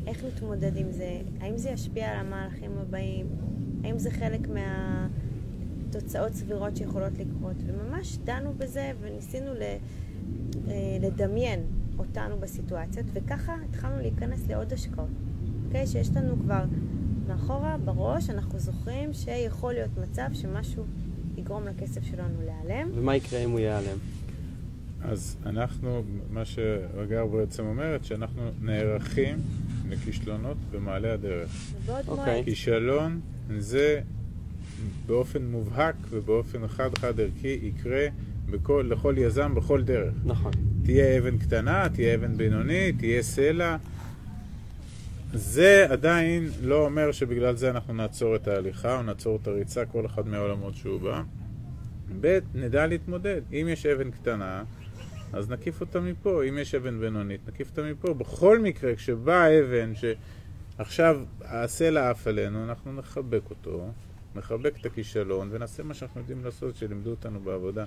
[0.07, 3.27] איך נתמודד עם זה, האם זה ישפיע על המהלכים הבאים,
[3.87, 4.47] האם זה חלק
[5.89, 7.55] מהתוצאות סבירות שיכולות לקרות.
[7.65, 11.59] וממש דנו בזה וניסינו ל, אה, לדמיין
[11.99, 15.09] אותנו בסיטואציות, וככה התחלנו להיכנס לעוד השקעות.
[15.65, 15.87] אוקיי?
[15.87, 16.63] שיש לנו כבר
[17.27, 20.83] מאחורה, בראש, אנחנו זוכרים שיכול להיות מצב שמשהו
[21.37, 22.89] יגרום לכסף שלנו להיעלם.
[22.95, 23.97] ומה יקרה אם הוא ייעלם?
[25.01, 29.37] אז אנחנו, מה שהגר בעצם אומרת, שאנחנו נערכים
[29.89, 31.49] לכישלונות במעלה הדרך.
[31.83, 32.43] ובעוד אוקיי.
[32.43, 33.19] כישלון
[33.57, 34.01] זה
[35.05, 38.07] באופן מובהק ובאופן חד-חד ערכי יקרה
[38.49, 40.13] בכל, לכל יזם בכל דרך.
[40.25, 40.51] נכון.
[40.83, 43.77] תהיה אבן קטנה, תהיה אבן בינונית, תהיה סלע.
[45.33, 50.05] זה עדיין לא אומר שבגלל זה אנחנו נעצור את ההליכה או נעצור את הריצה, כל
[50.05, 51.21] אחד מהעולמות שהוא בא.
[52.21, 53.41] ב', נדע להתמודד.
[53.51, 54.63] אם יש אבן קטנה,
[55.33, 56.43] אז נקיף אותה מפה.
[56.43, 58.13] אם יש אבן בינונית, נקיף אותה מפה.
[58.13, 63.91] בכל מקרה, כשבאה אבן שעכשיו הסלע עף עלינו, אנחנו נחבק אותו,
[64.35, 67.85] נחבק את הכישלון ונעשה מה שאנחנו יודעים לעשות, שלימדו אותנו בעבודה.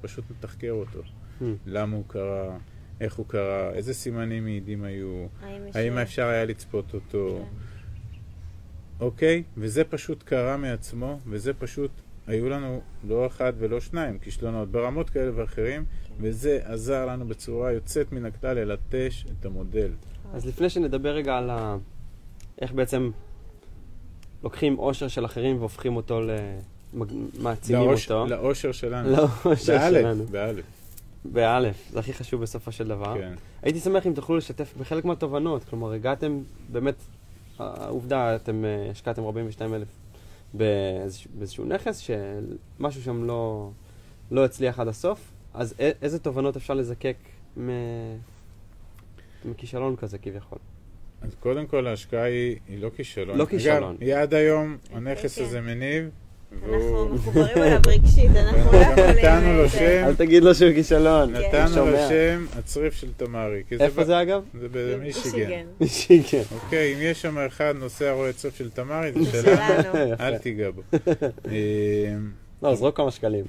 [0.00, 1.00] פשוט נתחקר אותו.
[1.40, 1.44] Hmm.
[1.66, 2.58] למה הוא קרה,
[3.00, 5.26] איך הוא קרה, איזה סימנים מעידים היו,
[5.74, 7.56] האם אפשר היה לצפות אותו, כן.
[9.00, 9.42] אוקיי?
[9.56, 11.90] וזה פשוט קרה מעצמו, וזה פשוט
[12.26, 15.84] היו לנו לא אחד ולא שניים כישלונות ברמות כאלה ואחרים,
[16.22, 19.90] וזה עזר לנו בצורה יוצאת מן הכלל ללטש את המודל.
[20.34, 21.76] אז לפני שנדבר רגע על ה...
[22.60, 23.10] איך בעצם
[24.42, 26.30] לוקחים עושר של אחרים והופכים אותו ל...
[27.40, 28.26] מעצימים לאוש- אותו.
[28.26, 29.10] לאושר שלנו.
[29.10, 30.24] לאושר באלף, שלנו.
[30.24, 30.64] באלף,
[31.24, 33.14] באלף, זה הכי חשוב בסופו של דבר.
[33.18, 33.34] כן.
[33.62, 36.40] הייתי שמח אם תוכלו לשתף בחלק מהתובנות, כלומר, הגעתם,
[36.72, 36.94] באמת,
[37.58, 39.88] העובדה, אתם אה, השקעתם 42 אלף
[40.54, 43.70] באיזשהו נכס, שמשהו שם לא,
[44.30, 47.16] לא הצליח עד הסוף, אז א- איזה תובנות אפשר לזקק
[47.60, 47.70] מ...
[49.44, 50.58] מכישלון כזה כביכול?
[51.22, 53.38] אז קודם כל ההשקעה היא, היא לא כישלון.
[53.38, 53.90] לא כישלון.
[53.90, 55.44] אגב, היא עד היום, הנכס כן.
[55.44, 56.10] הזה מניב,
[56.52, 57.08] אנחנו.
[57.08, 59.08] מחוברים אליו רגשית, אנחנו לא יכולים...
[59.08, 60.04] נתנו לו שם.
[60.04, 61.34] אל תגיד לו שהוא כישלון.
[61.34, 61.48] כן.
[61.48, 61.96] נתנו לו.
[62.08, 63.62] שם הצריף של תמרי.
[63.80, 64.42] איפה זה אגב?
[64.60, 65.66] זה במישיגן.
[65.80, 66.42] מישיגן.
[66.54, 70.12] אוקיי, אם יש שם אחד נוסע רואה צריף של תמרי, זה שלנו.
[70.20, 70.82] אל תיגע בו.
[71.48, 72.16] אה,
[72.62, 73.44] לא, זרוק כמה שקלים.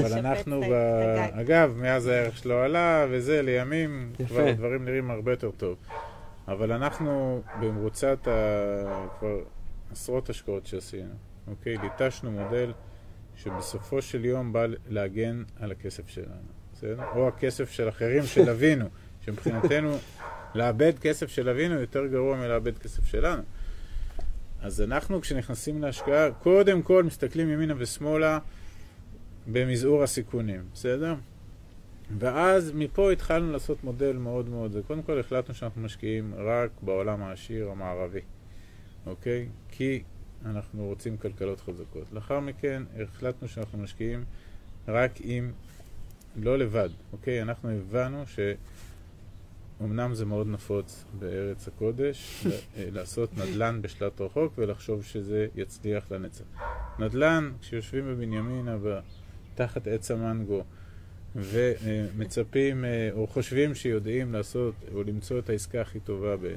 [0.00, 0.72] אבל אנחנו, ב...
[1.32, 4.24] אגב, מאז הערך שלו עלה, וזה, לימים, יפה.
[4.24, 5.76] כבר הדברים נראים הרבה יותר טוב.
[6.48, 9.06] אבל אנחנו במרוצת ה...
[9.18, 9.38] כבר
[9.92, 11.14] עשרות השקעות שעשינו,
[11.46, 11.76] אוקיי?
[11.82, 12.72] ליטשנו מודל
[13.36, 17.02] שבסופו של יום בא להגן על הכסף שלנו, בסדר?
[17.14, 18.86] או הכסף של אחרים של אבינו,
[19.24, 19.96] שמבחינתנו
[20.54, 23.42] לאבד כסף של אבינו יותר גרוע מלאבד כסף שלנו.
[24.60, 28.38] אז אנחנו, כשנכנסים להשקעה, קודם כל מסתכלים ימינה ושמאלה
[29.52, 31.14] במזעור הסיכונים, בסדר?
[32.18, 37.70] ואז מפה התחלנו לעשות מודל מאוד מאוד, קודם כל החלטנו שאנחנו משקיעים רק בעולם העשיר
[37.70, 38.20] המערבי,
[39.06, 39.48] אוקיי?
[39.68, 40.02] כי
[40.44, 42.12] אנחנו רוצים כלכלות חזקות.
[42.12, 44.24] לאחר מכן החלטנו שאנחנו משקיעים
[44.88, 45.52] רק עם,
[46.36, 47.42] לא לבד, אוקיי?
[47.42, 48.22] אנחנו הבנו
[49.78, 56.44] שאומנם זה מאוד נפוץ בארץ הקודש ל- לעשות נדל"ן בשלט רחוק ולחשוב שזה יצליח לנצח.
[56.98, 58.76] נדל"ן, כשיושבים בבנימינה
[59.60, 60.62] תחת עץ המנגו
[61.36, 66.56] ומצפים אה, או חושבים שיודעים לעשות או למצוא את העסקה הכי טובה ב-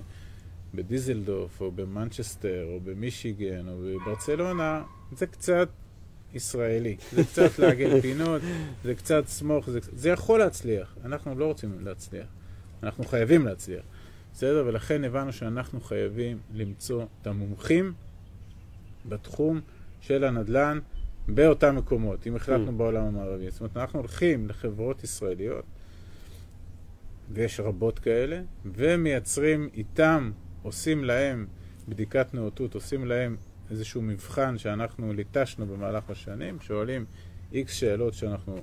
[0.75, 5.69] בדיזלדורף או במנצ'סטר או במישיגן או בברצלונה, זה קצת
[6.33, 6.97] ישראלי.
[7.11, 8.41] זה קצת לעגל פינות,
[8.83, 10.95] זה קצת סמוך, זה, זה יכול להצליח.
[11.05, 12.27] אנחנו לא רוצים להצליח,
[12.83, 13.83] אנחנו חייבים להצליח.
[14.33, 14.63] בסדר?
[14.67, 17.93] ולכן הבנו שאנחנו חייבים למצוא את המומחים
[19.05, 19.61] בתחום
[20.01, 20.79] של הנדל"ן
[21.27, 22.71] באותם מקומות, אם החלטנו Mm.
[22.71, 23.51] בעולם המערבי.
[23.51, 25.65] זאת אומרת, אנחנו הולכים לחברות ישראליות,
[27.31, 31.47] ויש רבות כאלה, ומייצרים איתם, עושים להם
[31.87, 33.35] בדיקת נאותות, עושים להם
[33.71, 37.05] איזשהו מבחן שאנחנו ליטשנו במהלך השנים, שואלים
[37.53, 38.55] איקס שאלות שאנחנו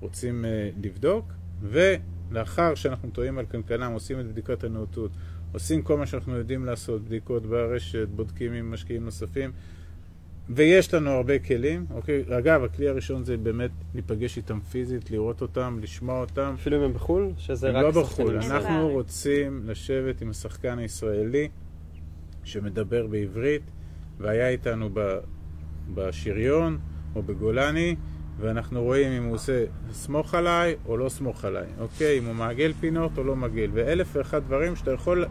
[0.00, 1.32] רוצים uh, לבדוק,
[1.62, 5.10] ולאחר שאנחנו טועים על קנקנם, עושים את בדיקת הנאותות,
[5.52, 9.52] עושים כל מה שאנחנו יודעים לעשות, בדיקות ברשת, בודקים עם משקיעים נוספים,
[10.50, 12.24] ויש לנו הרבה כלים, אוקיי?
[12.38, 16.54] אגב, הכלי הראשון זה באמת להיפגש איתם פיזית, לראות אותם, לשמוע אותם.
[16.54, 18.36] אפילו אם הם בחו"ל, שזה רק לא בחו"ל.
[18.36, 21.48] אנחנו רוצים לשבת עם השחקן הישראלי
[22.44, 23.62] שמדבר בעברית
[24.18, 25.18] והיה איתנו ב-
[25.94, 26.78] בשריון
[27.16, 27.96] או בגולני
[28.40, 32.18] ואנחנו רואים אם הוא עושה סמוך עליי או לא סמוך עליי, אוקיי?
[32.18, 35.24] אם הוא מעגל פינות או לא מעגל ואלף ואחד דברים שאתה יכול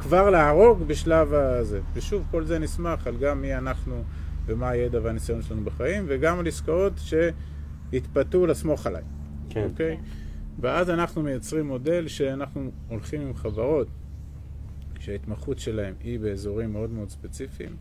[0.00, 1.80] כבר להרוג בשלב הזה.
[1.94, 4.02] ושוב, כל זה נסמך על גם מי אנחנו
[4.50, 9.02] ומה הידע והניסיון שלנו בחיים וגם על עסקאות שהתפתו לסמוך עליי.
[9.50, 9.66] כן.
[9.70, 9.96] אוקיי?
[10.60, 13.88] ואז אנחנו מייצרים מודל שאנחנו הולכים עם חברות
[15.00, 17.76] שההתמחות שלהם היא באזורים מאוד מאוד ספציפיים,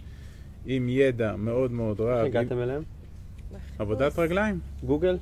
[0.65, 2.83] עם ידע מאוד מאוד רב, איך עם הגעתם אליהם?
[3.79, 4.59] עבודת רגליים.
[4.83, 5.17] גוגל?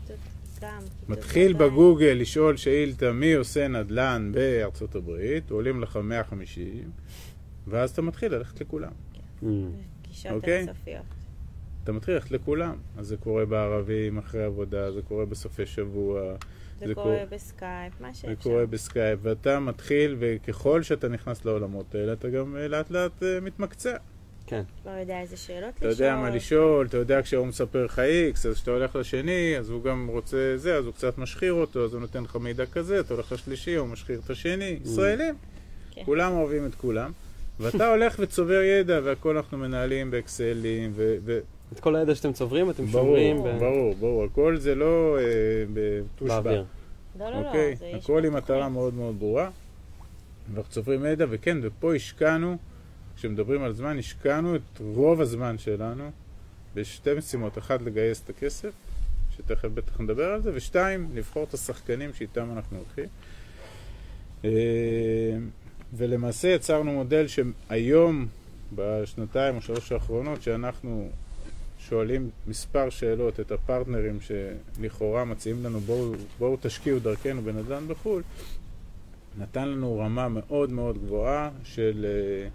[1.09, 6.91] מתחיל בגוגל לשאול שאילתה מי עושה נדל"ן בארצות הברית, עולים לך 150,
[7.67, 8.91] ואז אתה מתחיל ללכת לכולם.
[9.41, 9.45] Mm.
[10.01, 10.59] גישות אוקיי.
[10.59, 11.16] אינסופיות.
[11.87, 12.75] אתה מתחיל ללכת לכולם.
[12.97, 16.21] אז זה קורה בערבים אחרי עבודה, זה קורה בסופי שבוע,
[16.79, 18.35] זה זה קורה קורה- בסקייפ, מה זה שאפשר.
[18.49, 23.39] קורה בסקייפ, ואתה מתחיל, וככל שאתה נכנס לעולמות האלה, אתה גם אה, לאט לאט אה,
[23.41, 23.97] מתמקצע.
[24.47, 24.61] כן.
[24.81, 28.55] כבר יודע איזה שאלות אתה יודע מה לשאול, אתה יודע כשהוא מספר לך איקס, אז
[28.55, 32.01] כשאתה הולך לשני, אז הוא גם רוצה זה, אז הוא קצת משחיר אותו, אז הוא
[32.01, 34.79] נותן לך מידע כזה, אתה הולך לשלישי, הוא משחיר את השני.
[34.83, 35.35] ישראלים,
[35.91, 36.01] כן.
[36.05, 37.11] כולם אוהבים את כולם.
[37.59, 41.15] ואתה הולך וצובר ידע, והכל אנחנו מנהלים באקסלים, ו...
[41.73, 45.23] את כל הידע שאתם צוברים, אתם ברור, שומרים ב- ברור, ברור, הכל זה לא אה,
[45.73, 46.65] בטוש באוויר.
[47.19, 47.47] לא, לא, לא.
[47.47, 47.75] אוקיי?
[47.75, 48.33] זה יש הכל עם.
[48.33, 49.49] מטרה מאוד מאוד ברורה.
[50.53, 52.57] ואנחנו צוברים ידע, וכן, ופה השקענו,
[53.15, 56.11] כשמדברים על זמן, השקענו את רוב הזמן שלנו
[56.75, 57.57] בשתי משימות.
[57.57, 58.71] אחת, לגייס את הכסף,
[59.37, 63.05] שתכף בטח נדבר על זה, ושתיים, לבחור את השחקנים שאיתם אנחנו הולכים.
[64.45, 64.49] אה,
[65.93, 68.27] ולמעשה יצרנו מודל שהיום,
[68.75, 71.09] בשנתיים או שלוש האחרונות, שאנחנו
[71.79, 78.23] שואלים מספר שאלות את הפרטנרים שלכאורה מציעים לנו בואו, בואו תשקיעו דרכנו בנדל"ן בחו"ל,
[79.39, 82.49] נתן לנו רמה מאוד מאוד גבוהה של אה,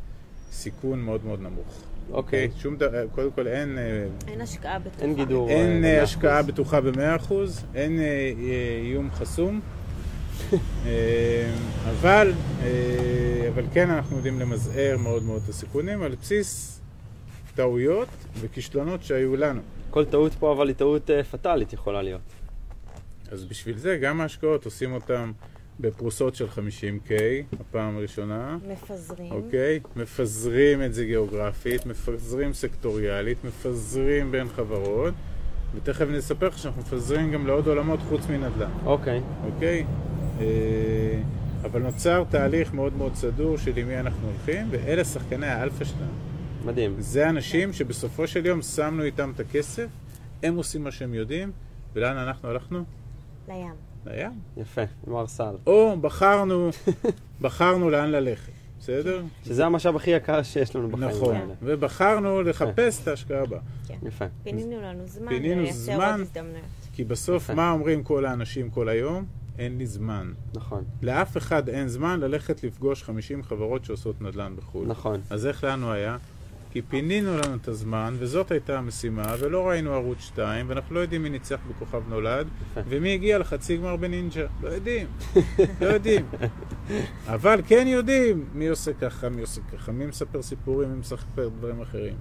[0.53, 1.83] סיכון מאוד מאוד נמוך.
[2.11, 2.51] אוקיי.
[2.59, 5.03] שום דבר, קודם כל אין, אה, אין השקעה בטוחה.
[5.03, 5.49] אין גידור.
[5.49, 7.33] אין אה, השקעה בטוחה ב-100%,
[7.75, 7.99] אין
[8.85, 9.61] איום חסום,
[11.91, 12.33] אבל,
[13.55, 16.82] אבל כן אנחנו יודעים למזער מאוד מאוד את הסיכונים על בסיס
[17.55, 18.09] טעויות
[18.40, 19.61] וכישלונות שהיו לנו.
[19.90, 22.20] כל טעות פה אבל היא טעות אה, פטאלית יכולה להיות.
[23.30, 25.32] אז בשביל זה גם ההשקעות עושים אותן
[25.80, 27.12] בפרוסות של 50K,
[27.61, 28.59] הפעם הראשונה.
[28.68, 29.32] מפזרים.
[29.32, 29.80] אוקיי?
[29.96, 35.14] מפזרים את זה גיאוגרפית, מפזרים סקטוריאלית, מפזרים בין חברות,
[35.74, 39.20] ותכף נספר לך שאנחנו מפזרים גם לעוד עולמות חוץ מנדל"ן, אוקיי.
[39.44, 39.84] אוקיי?
[40.40, 41.22] אה,
[41.64, 46.32] אבל נוצר תהליך מאוד מאוד סדור של עם מי אנחנו הולכים, ואלה שחקני האלפא שלנו.
[46.66, 46.94] מדהים.
[46.98, 49.86] זה אנשים שבסופו של יום שמנו איתם את הכסף,
[50.42, 51.52] הם עושים מה שהם יודעים,
[51.94, 52.84] ולאן אנחנו הלכנו?
[53.48, 53.74] לים.
[54.06, 54.30] לים.
[54.56, 55.54] יפה, עם הרסל.
[55.66, 56.70] או בחרנו,
[57.42, 59.22] בחרנו לאן ללכת, בסדר?
[59.44, 61.54] שזה המשאב הכי יקר שיש לנו בחיים נכון, האלה.
[61.62, 63.60] ובחרנו לחפש את ההשקעה הבאה.
[64.02, 64.24] יפה.
[64.42, 66.22] פינינו לנו זמן פינינו לייצר זמן.
[66.92, 67.54] כי בסוף, יפה.
[67.54, 69.24] מה אומרים כל האנשים כל היום?
[69.58, 70.32] אין לי זמן.
[70.54, 74.86] נכון, לאף אחד אין זמן ללכת לפגוש 50 חברות שעושות נדל"ן בחו"ל.
[74.86, 75.20] נכון.
[75.30, 76.16] אז איך לנו היה?
[76.73, 81.23] כי פינינו לנו את הזמן, וזאת הייתה המשימה, ולא ראינו ערוץ 2, ואנחנו לא יודעים
[81.23, 82.49] מי ניצח בכוכב נולד.
[82.89, 84.47] ומי הגיע לחצי גמר בנינג'ה.
[84.62, 85.07] לא יודעים.
[85.81, 86.27] לא יודעים.
[87.27, 91.81] אבל כן יודעים מי עושה ככה, מי עושה ככה, מי מספר סיפורים, מי מספר דברים
[91.81, 92.16] אחרים.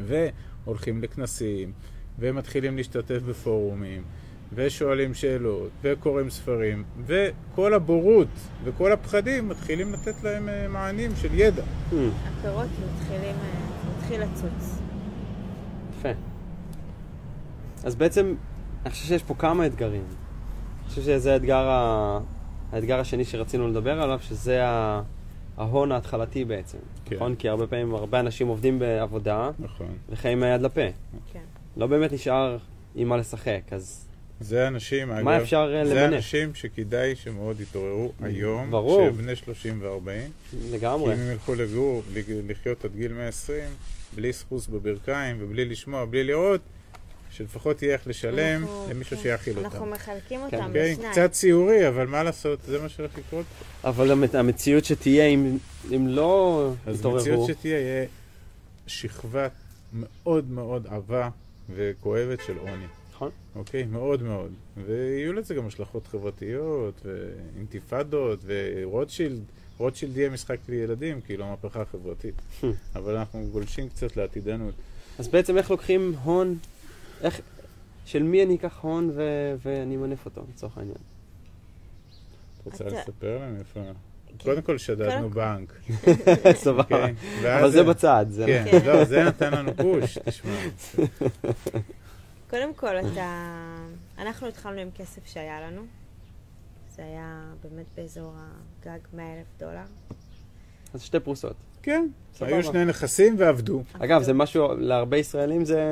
[0.00, 1.72] והולכים לכנסים,
[2.18, 4.02] ומתחילים להשתתף בפורומים,
[4.54, 8.28] ושואלים שאלות, וקוראים ספרים, וכל הבורות
[8.64, 11.62] וכל הפחדים מתחילים לתת להם אה, מענים של ידע.
[11.62, 11.94] Hmm,
[12.26, 14.78] הפירות מתחילים, אה, מתחיל לצוץ.
[15.98, 16.08] יפה.
[17.84, 18.34] אז בעצם,
[18.82, 20.04] אני חושב שיש פה כמה אתגרים.
[20.80, 22.20] אני חושב שזה האתגר, ה...
[22.72, 25.02] האתגר השני שרצינו לדבר עליו, שזה ה...
[25.56, 26.78] ההון ההתחלתי בעצם.
[27.04, 27.16] כן.
[27.16, 27.34] נכון?
[27.34, 29.86] כי הרבה פעמים, הרבה אנשים עובדים בעבודה נכון.
[30.08, 30.80] וחיים מהיד לפה.
[31.32, 31.40] כן.
[31.76, 32.58] לא באמת נשאר
[32.94, 34.05] עם מה לשחק, אז
[34.40, 36.14] זה אנשים, אגב, מה אפשר אה, זה למנף?
[36.14, 39.04] אנשים שכדאי שמאוד יתעוררו היום, ברור.
[39.04, 40.10] שהם בני 30 ו-40,
[40.50, 41.14] כי לגמרי.
[41.14, 42.02] אם הם ילכו לגור,
[42.48, 43.64] לחיות עד גיל 120,
[44.14, 46.60] בלי סחוס בברכיים ובלי לשמוע, בלי לראות,
[47.30, 49.22] שלפחות יהיה איך לשלם אנחנו- למישהו כן.
[49.22, 49.90] שיאכיל אנחנו אותם.
[49.90, 50.56] מחלקים כן.
[50.56, 50.92] אותם אוקיי?
[50.92, 51.12] לשניים.
[51.12, 53.44] קצת ציורי, אבל מה לעשות, זה מה שהולך לקרות.
[53.84, 55.58] אבל המת- המציאות שתהיה אם,
[55.96, 58.06] אם לא אז יתעוררו, מציאות שתהיה, יהיה
[58.86, 59.48] שכבה
[59.92, 61.28] מאוד מאוד עבה
[61.74, 62.86] וכואבת של עוני.
[63.16, 63.30] נכון?
[63.54, 63.84] אוקיי?
[63.84, 64.52] מאוד מאוד.
[64.86, 69.42] ויהיו לזה גם השלכות חברתיות, ואינתיפאדות, ורוטשילד.
[69.78, 72.34] רוטשילד יהיה משחק לילדים, כאילו המהפכה החברתית.
[72.96, 74.70] אבל אנחנו גולשים קצת לעתידנו.
[75.18, 76.58] אז בעצם איך לוקחים הון,
[77.20, 77.40] איך,
[78.06, 79.22] של מי אני אקח הון ו,
[79.62, 80.96] ואני אמנף אותו, לצורך העניין.
[82.60, 83.80] את רוצה אתה- לספר לנו איפה...
[84.38, 84.44] כן.
[84.44, 85.72] קודם כל שדדנו בנק.
[86.64, 86.82] סבבה.
[86.82, 87.14] אוקיי?
[87.60, 88.86] אבל זה בצד, זה כן, כן.
[88.86, 90.58] לא, זה נתן לנו פוש, תשמע.
[92.50, 93.76] קודם כל, אתה...
[94.18, 95.82] אנחנו התחלנו עם כסף שהיה לנו.
[96.96, 99.84] זה היה באמת באזור הגג 100 אלף דולר.
[100.94, 101.56] אז שתי פרוסות.
[101.82, 102.52] כן, סבבה.
[102.52, 103.82] היו שני נכסים ועבדו.
[103.98, 105.82] אגב, זה משהו, להרבה ישראלים זה,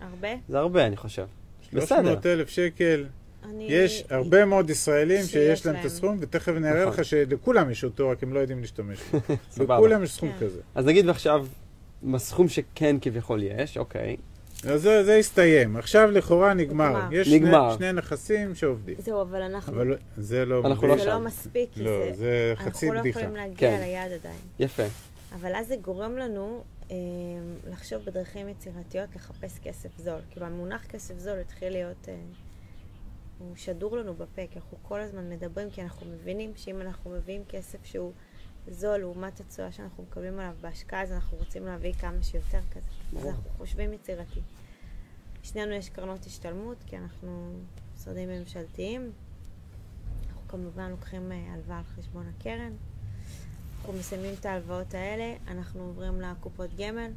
[0.00, 0.28] הרבה?
[0.48, 1.26] זה הרבה, אני חושב.
[1.72, 1.86] בסדר.
[1.86, 3.06] 300 אלף שקל.
[3.44, 3.66] אני...
[3.70, 5.84] יש הרבה מאוד ישראלים שיש שיש להם את.
[5.84, 6.92] הסכום, ותכף נראה נכון.
[6.92, 9.18] לך שלכולם יש אותו, רק הם לא יודעים להשתמש בו.
[9.64, 10.46] לכולם יש סכום כן.
[10.46, 10.60] כזה.
[10.74, 11.46] אז נגיד ועכשיו,
[12.02, 14.16] בסכום שכן כביכול יש, אוקיי.
[14.66, 15.76] אז זה, זה הסתיים.
[15.76, 16.88] עכשיו לכאורה נגמר.
[16.88, 17.08] נגמר.
[17.12, 17.68] יש נגמר.
[17.70, 18.94] שני, שני נכסים שעובדים.
[18.98, 19.72] זהו, אבל אנחנו...
[19.72, 20.62] אבל זה לא...
[20.64, 21.18] אנחנו לא זה לא.
[21.18, 22.12] מספיק, כי לא, זה...
[22.14, 23.20] זה חצי אנחנו לא בדיחה.
[23.20, 23.80] יכולים להגיע כן.
[23.80, 24.38] ליעד עדיין.
[24.58, 24.82] יפה.
[25.34, 26.96] אבל אז זה גורם לנו אה,
[27.70, 30.20] לחשוב בדרכים יצירתיות לחפש כסף זול.
[30.30, 32.14] כאילו המונח כסף זול התחיל להיות, אה,
[33.38, 37.42] הוא שדור לנו בפה, כי אנחנו כל הזמן מדברים, כי אנחנו מבינים שאם אנחנו מביאים
[37.48, 38.12] כסף שהוא
[38.68, 42.88] זול לעומת התשואה שאנחנו מקבלים עליו בהשקעה, אז אנחנו רוצים להביא כמה שיותר כזה.
[43.18, 43.26] אז.
[43.26, 44.40] אנחנו חושבים יצירתי.
[45.42, 47.52] שנינו יש קרנות השתלמות, כי אנחנו
[47.94, 49.12] משרדים ממשלתיים.
[50.26, 52.72] אנחנו כמובן לוקחים אה, הלוואה על חשבון הקרן.
[53.78, 57.10] אנחנו מסיימים את ההלוואות האלה, אנחנו עוברים לקופות גמל.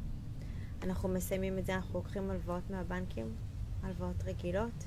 [0.84, 3.36] אנחנו מסיימים את זה, אנחנו לוקחים הלוואות מהבנקים,
[3.84, 4.84] הלוואות רגילות.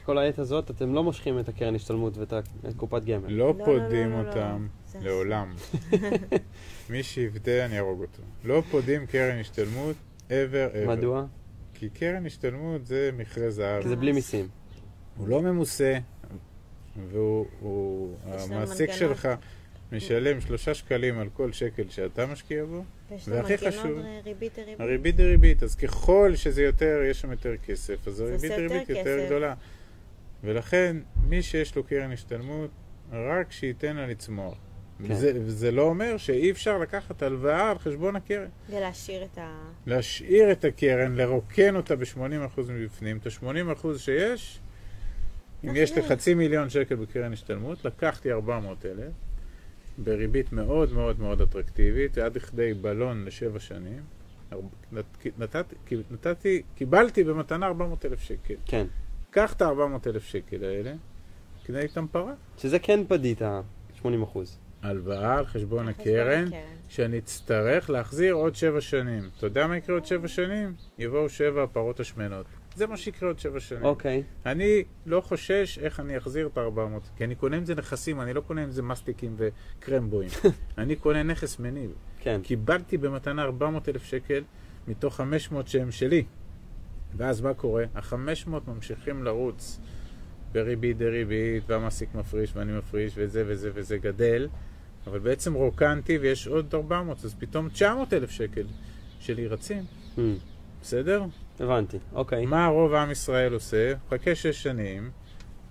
[0.00, 2.32] שכל העת הזאת אתם לא מושכים את הקרן השתלמות ואת
[2.76, 3.32] קופת גמל.
[3.32, 4.28] לא לא, פודים לא, לא, לא.
[4.28, 4.66] אותם
[5.00, 5.54] לעולם.
[6.90, 8.22] מי שיפדה אני אהרוג אותו.
[8.44, 9.96] לא פודים קרן השתלמות
[10.28, 10.32] ever
[10.74, 10.88] ever.
[10.88, 11.24] מדוע?
[11.74, 13.82] כי קרן השתלמות זה מכרה זהב.
[13.82, 14.48] כי זה בלי מיסים.
[15.16, 15.98] הוא לא ממוסה,
[17.10, 17.46] והוא,
[18.26, 18.92] המעסיק.
[18.92, 19.28] שלך,
[19.92, 24.20] משלם שלושה שקלים על כל שקל שאתה משקיע בו, ויש לו והכי מנגנון חשוב, ר-
[24.24, 24.80] ריבית דריבית.
[24.80, 25.62] הריבית דריבית.
[25.62, 29.26] אז ככל שזה יותר, יש שם יותר כסף, אז הריבית דריבית יותר.
[29.26, 29.54] גדולה.
[30.44, 30.96] ולכן,
[31.28, 32.70] מי שיש לו קרן השתלמות,
[33.12, 34.58] רק שייתן לה לצמוח.
[35.08, 35.14] כן.
[35.14, 38.48] זה, זה לא אומר שאי אפשר לקחת הלוואה על חשבון הקרן.
[38.70, 39.58] ולהשאיר את ה...
[39.86, 42.20] להשאיר את הקרן, לרוקן אותה ב-80%
[42.68, 43.16] מבפנים.
[43.16, 44.60] את ה-80% שיש,
[45.64, 46.02] אם יש לי.
[46.02, 49.12] חצי מיליון שקל בקרן השתלמות, לקחתי 400 אלף,
[49.98, 54.02] בריבית מאוד מאוד מאוד אטרקטיבית, עד לכדי בלון לשבע שנים.
[54.52, 55.74] ארבע- נת- נתתי,
[56.10, 58.54] נתתי, קיבלתי במתנה 400 אלף שקל.
[58.66, 58.86] כן.
[59.30, 60.92] קח את ה-400 אלף שקל האלה,
[61.64, 62.32] קנה איתם פרה.
[62.58, 64.58] שזה כן פדית, ה-80 אחוז.
[64.82, 66.44] הלוואה על חשבון הקרן.
[66.88, 69.30] שאני אצטרך להחזיר עוד שבע שנים.
[69.38, 70.74] אתה יודע מה יקרה עוד שבע שנים?
[70.98, 72.46] יבואו שבע הפרות השמנות.
[72.74, 73.84] זה מה שיקרה עוד שבע שנים.
[73.84, 74.22] אוקיי.
[74.46, 78.32] אני לא חושש איך אני אחזיר את ה-400, כי אני קונה עם זה נכסים, אני
[78.32, 80.30] לא קונה עם זה מסטיקים וקרמבויים.
[80.78, 81.90] אני קונה נכס מניב.
[82.20, 82.40] כן.
[82.42, 84.42] קיבלתי במתנה 400 אלף שקל
[84.88, 86.24] מתוך 500 שהם שלי.
[87.16, 87.84] ואז מה קורה?
[87.94, 89.80] ה-500 ממשיכים לרוץ
[90.52, 94.48] בריבית דריבית, והמעסיק מפריש ואני מפריש, וזה וזה וזה גדל,
[95.06, 98.66] אבל בעצם רוקנתי ויש עוד 400, אז פתאום 900 אלף שקל
[99.20, 99.84] שלי רצים,
[100.16, 100.20] Hmm,
[100.82, 101.24] בסדר?
[101.60, 101.98] הבנתי.
[102.12, 102.46] אוקיי.
[102.46, 103.94] מה רוב עם ישראל עושה?
[104.10, 105.10] חכה שש שנים,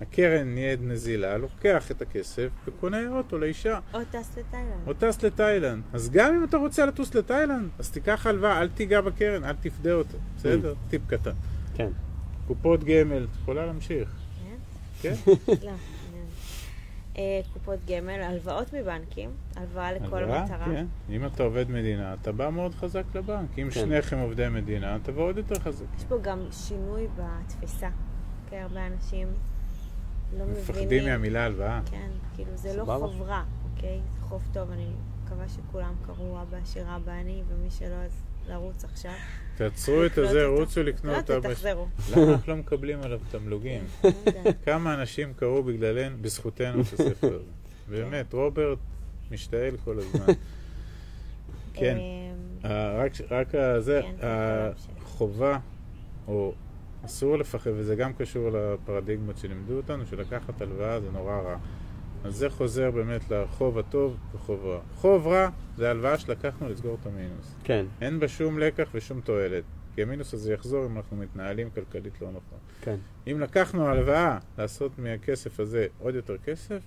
[0.02, 3.80] הקרן נהיית נזילה, לוקח את הכסף וקונה אוטו לאישה.
[3.94, 4.88] או טס לתאילנד.
[4.88, 5.84] או טס לתאילנד.
[5.94, 9.94] אז גם אם אתה רוצה לטוס לתאילנד, אז תיקח הלוואה, אל תיגע בקרן, אל תפדה
[9.94, 10.18] אותו.
[10.36, 10.74] בסדר?
[10.90, 11.32] טיפ קטן.
[11.76, 11.90] כן.
[12.48, 14.10] קופות גמל, את יכולה להמשיך.
[15.02, 15.14] כן?
[15.26, 15.34] כן?
[15.64, 15.72] לא.
[17.18, 20.40] אה, קופות גמל, הלוואות מבנקים, הלוואה לכל הלוואה?
[20.40, 20.66] המטרה.
[20.66, 20.86] כן.
[21.10, 23.50] אם אתה עובד מדינה, אתה בא מאוד חזק לבנק.
[23.60, 23.72] אם כן.
[23.72, 25.86] שניכם עובדי מדינה, תבוא עוד יותר חזק.
[25.98, 27.90] יש פה גם שינוי בתפיסה.
[28.50, 29.28] כי הרבה אנשים
[30.38, 30.62] לא מבינים.
[30.64, 31.82] מפחדים מהמילה הלוואה.
[31.92, 33.26] כן, כאילו זה לא סבבה.
[33.26, 34.00] רע, אוקיי?
[34.14, 34.88] זה חוב טוב, אני
[35.24, 38.12] מקווה שכולם קראו אבא עשיר אבא אני, ומי שלא אז
[38.48, 39.12] לרוץ עכשיו.
[39.58, 40.46] תעצרו את הזה.
[40.46, 41.54] רוצו לקנות לא, אבא.
[41.54, 41.88] תחזרו.
[42.12, 43.84] למה אנחנו לא מקבלים עליו תמלוגים?
[44.04, 44.12] לא.
[44.66, 47.52] כמה אנשים קראו בגללנו, בזכותנו את הספר הזה.
[47.90, 48.78] באמת, רוברט
[49.32, 50.26] משתעל כל הזמן.
[51.74, 51.98] כן.
[51.98, 55.06] אמ, אה, רק, זה, כן, אתה יכול להמשיך.
[55.06, 55.60] החובה,
[56.28, 56.54] או
[57.06, 61.58] אסור לפחד, וזה גם קשור לפרדיגמות שלימדו אותנו, שלקחת הלוואה זה נורא רע.
[62.24, 64.80] אז זה חוזר באמת לחוב הטוב וחוב רע.
[64.96, 67.56] חוב רע זה הלוואה שלקחנו לסגור את המינוס.
[67.64, 67.86] כן.
[68.02, 69.64] אין בה שום לקח ושום תועלת.
[69.96, 72.58] כי המינוס הזה יחזור אם אנחנו מתנהלים כלכלית לא נכון.
[72.82, 72.96] כן.
[73.28, 76.82] אם לקחנו הלוואה לעשות מהכסף הזה עוד יותר כסף,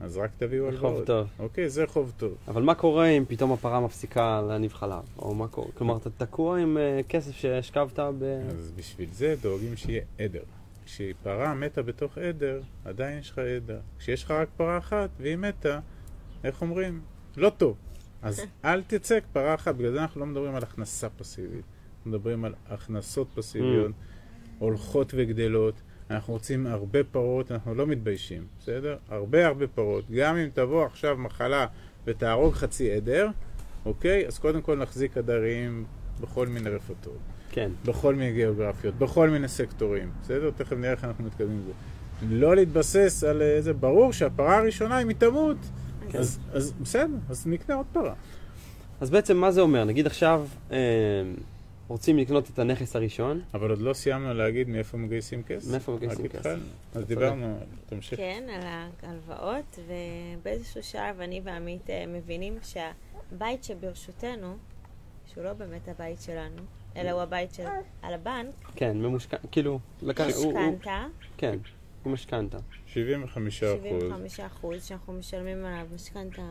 [0.00, 0.96] אז רק תביאו הלוואות.
[0.96, 1.26] חוב טוב.
[1.38, 2.34] אוקיי, זה חוב טוב.
[2.48, 5.02] אבל מה קורה אם פתאום הפרה מפסיקה להניב חלב?
[5.18, 5.68] או מה קורה?
[5.74, 8.22] כלומר, אתה תקוע עם אה, כסף שהשכבת ב...
[8.50, 10.42] אז בשביל זה דואגים שיהיה עדר.
[10.84, 13.80] כשפרה מתה בתוך עדר, עדיין יש לך עדר.
[13.98, 15.78] כשיש לך רק פרה אחת והיא מתה,
[16.44, 17.00] איך אומרים?
[17.36, 17.76] לא טוב.
[18.22, 21.64] אז אל תצא פרה אחת, בגלל זה אנחנו לא מדברים על הכנסה פסיבית.
[21.96, 23.92] אנחנו מדברים על הכנסות פסיביות,
[24.58, 25.74] הולכות וגדלות.
[26.10, 28.96] אנחנו רוצים הרבה פרות, אנחנו לא מתביישים, בסדר?
[29.08, 30.04] הרבה הרבה פרות.
[30.10, 31.66] גם אם תבוא עכשיו מחלה
[32.06, 33.28] ותהרוג חצי עדר,
[33.86, 34.26] אוקיי?
[34.26, 35.84] אז קודם כל נחזיק עדרים
[36.20, 37.18] בכל מיני רפתות.
[37.50, 37.70] כן.
[37.84, 40.50] בכל מיני גיאוגרפיות, בכל מיני סקטורים, בסדר?
[40.50, 41.72] תכף נראה איך אנחנו מתקדמים עם זה.
[42.22, 45.56] לא להתבסס על איזה, ברור שהפרה הראשונה, אם היא תמות,
[46.10, 46.18] כן.
[46.18, 48.14] אז, אז בסדר, אז נקנה עוד פרה.
[49.00, 49.84] אז בעצם מה זה אומר?
[49.84, 50.76] נגיד עכשיו אה,
[51.88, 55.70] רוצים לקנות את הנכס הראשון, אבל עוד לא סיימנו להגיד מאיפה מגייסים כסף.
[55.70, 56.56] מאיפה מגייסים כסף.
[56.94, 58.18] אז דיברנו, תמשיך.
[58.18, 58.62] כן, על
[59.02, 64.56] ההלוואות, ובאיזשהו שלב אני ועמית אה, מבינים שהבית שברשותנו,
[65.26, 66.62] שהוא לא באמת הבית שלנו,
[66.96, 67.64] אלא הוא הבית של
[68.02, 69.36] על הבנק, כן, ממושכנ...
[69.52, 69.70] כאילו.
[70.00, 71.06] הוא- הוא- משכנתה,
[71.36, 71.58] כן,
[72.06, 72.58] עם משכנתה.
[72.86, 73.80] 75 אחוז.
[73.82, 76.42] 75 אחוז, שאנחנו משלמים עליו משכנתה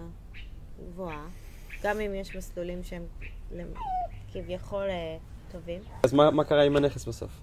[0.90, 1.28] גבוהה,
[1.84, 3.04] גם אם יש מסלולים שהם
[4.34, 5.18] כביכול אה,
[5.52, 5.82] טובים.
[6.04, 7.42] אז מה מה קרה עם הנכס בסוף?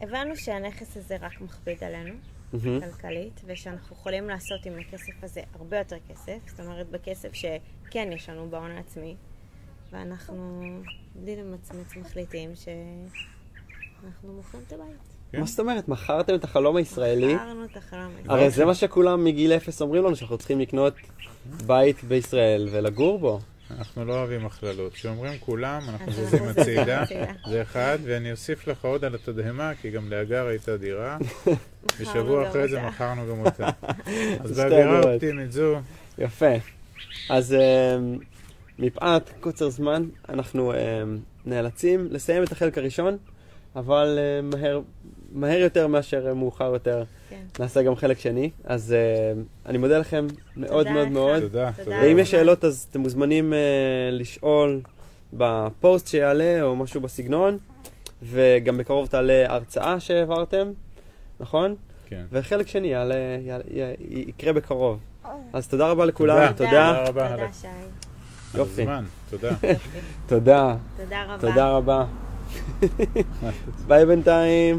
[0.00, 2.14] הבנו שהנכס הזה רק מכביד עלינו.
[2.52, 2.80] מהמם.
[2.80, 8.28] כלכלית, ושאנחנו יכולים לעשות עם הכסף הזה הרבה יותר כסף, זאת אומרת בכסף שכן יש
[8.28, 9.16] לנו בהון העצמי,
[9.92, 10.62] ואנחנו
[11.14, 15.14] בלי למצמץ מחליטים שאנחנו מוכרים את הבית.
[15.32, 15.40] כן.
[15.40, 15.88] מה זאת אומרת?
[15.88, 17.34] מכרתם את החלום הישראלי?
[17.34, 18.32] מכרנו את החלום הזה.
[18.32, 20.94] הרי זה מה שכולם מגיל אפס אומרים לנו, שאנחנו צריכים לקנות
[21.66, 23.40] בית בישראל ולגור בו.
[23.70, 24.92] אנחנו לא אוהבים הכללות.
[24.92, 27.04] כשאומרים כולם, אנחנו זזים הצידה.
[27.50, 31.18] זה אחד, ואני אוסיף לך עוד על התדהמה, כי גם להגר הייתה דירה,
[31.98, 32.82] ושבוע אחרי זה.
[32.82, 33.68] מכרנו גם אותה.
[34.44, 35.00] אז באווירה.
[35.12, 35.80] אופטימית זו,
[36.18, 36.54] יפה.
[37.30, 37.96] אז אה,
[38.78, 41.02] מפאת קוצר זמן, אנחנו אה,
[41.46, 43.16] נאלצים לסיים את החלק הראשון,
[43.76, 44.78] אבל אה,
[45.32, 47.04] מהר יותר מאשר מאוחר יותר,
[47.34, 47.62] כן.
[47.62, 48.50] נעשה גם חלק שני.
[48.64, 49.32] אז אה,
[49.66, 50.26] אני מודה לכם
[50.56, 51.12] מאוד מאוד לך.
[51.12, 51.40] מאוד.
[51.40, 51.98] תודה, תודה.
[52.02, 52.18] ואם.
[52.18, 53.58] יש שאלות אז אתם מוזמנים אה,
[54.12, 54.80] לשאול
[55.32, 57.58] בפוסט שיעלה או משהו בסגנון,
[58.22, 60.70] וגם בקרוב תעלה הרצאה שהעברתם,
[61.40, 61.74] נכון?
[62.06, 62.22] כן.
[62.32, 63.94] וחלק שני יעלה, יעלה, י-
[64.28, 64.98] יקרה בקרוב.
[65.52, 66.54] אז תודה רבה לכולם, תודה.
[66.56, 67.02] תודה.
[67.06, 67.36] תודה רבה.
[67.36, 67.66] תודה, שי.
[68.58, 68.82] יופי.
[68.82, 69.50] הזמן, תודה.
[70.26, 71.38] תודה, תודה רבה.
[71.48, 72.04] תודה רבה.
[73.86, 74.76] ביי בינתיים.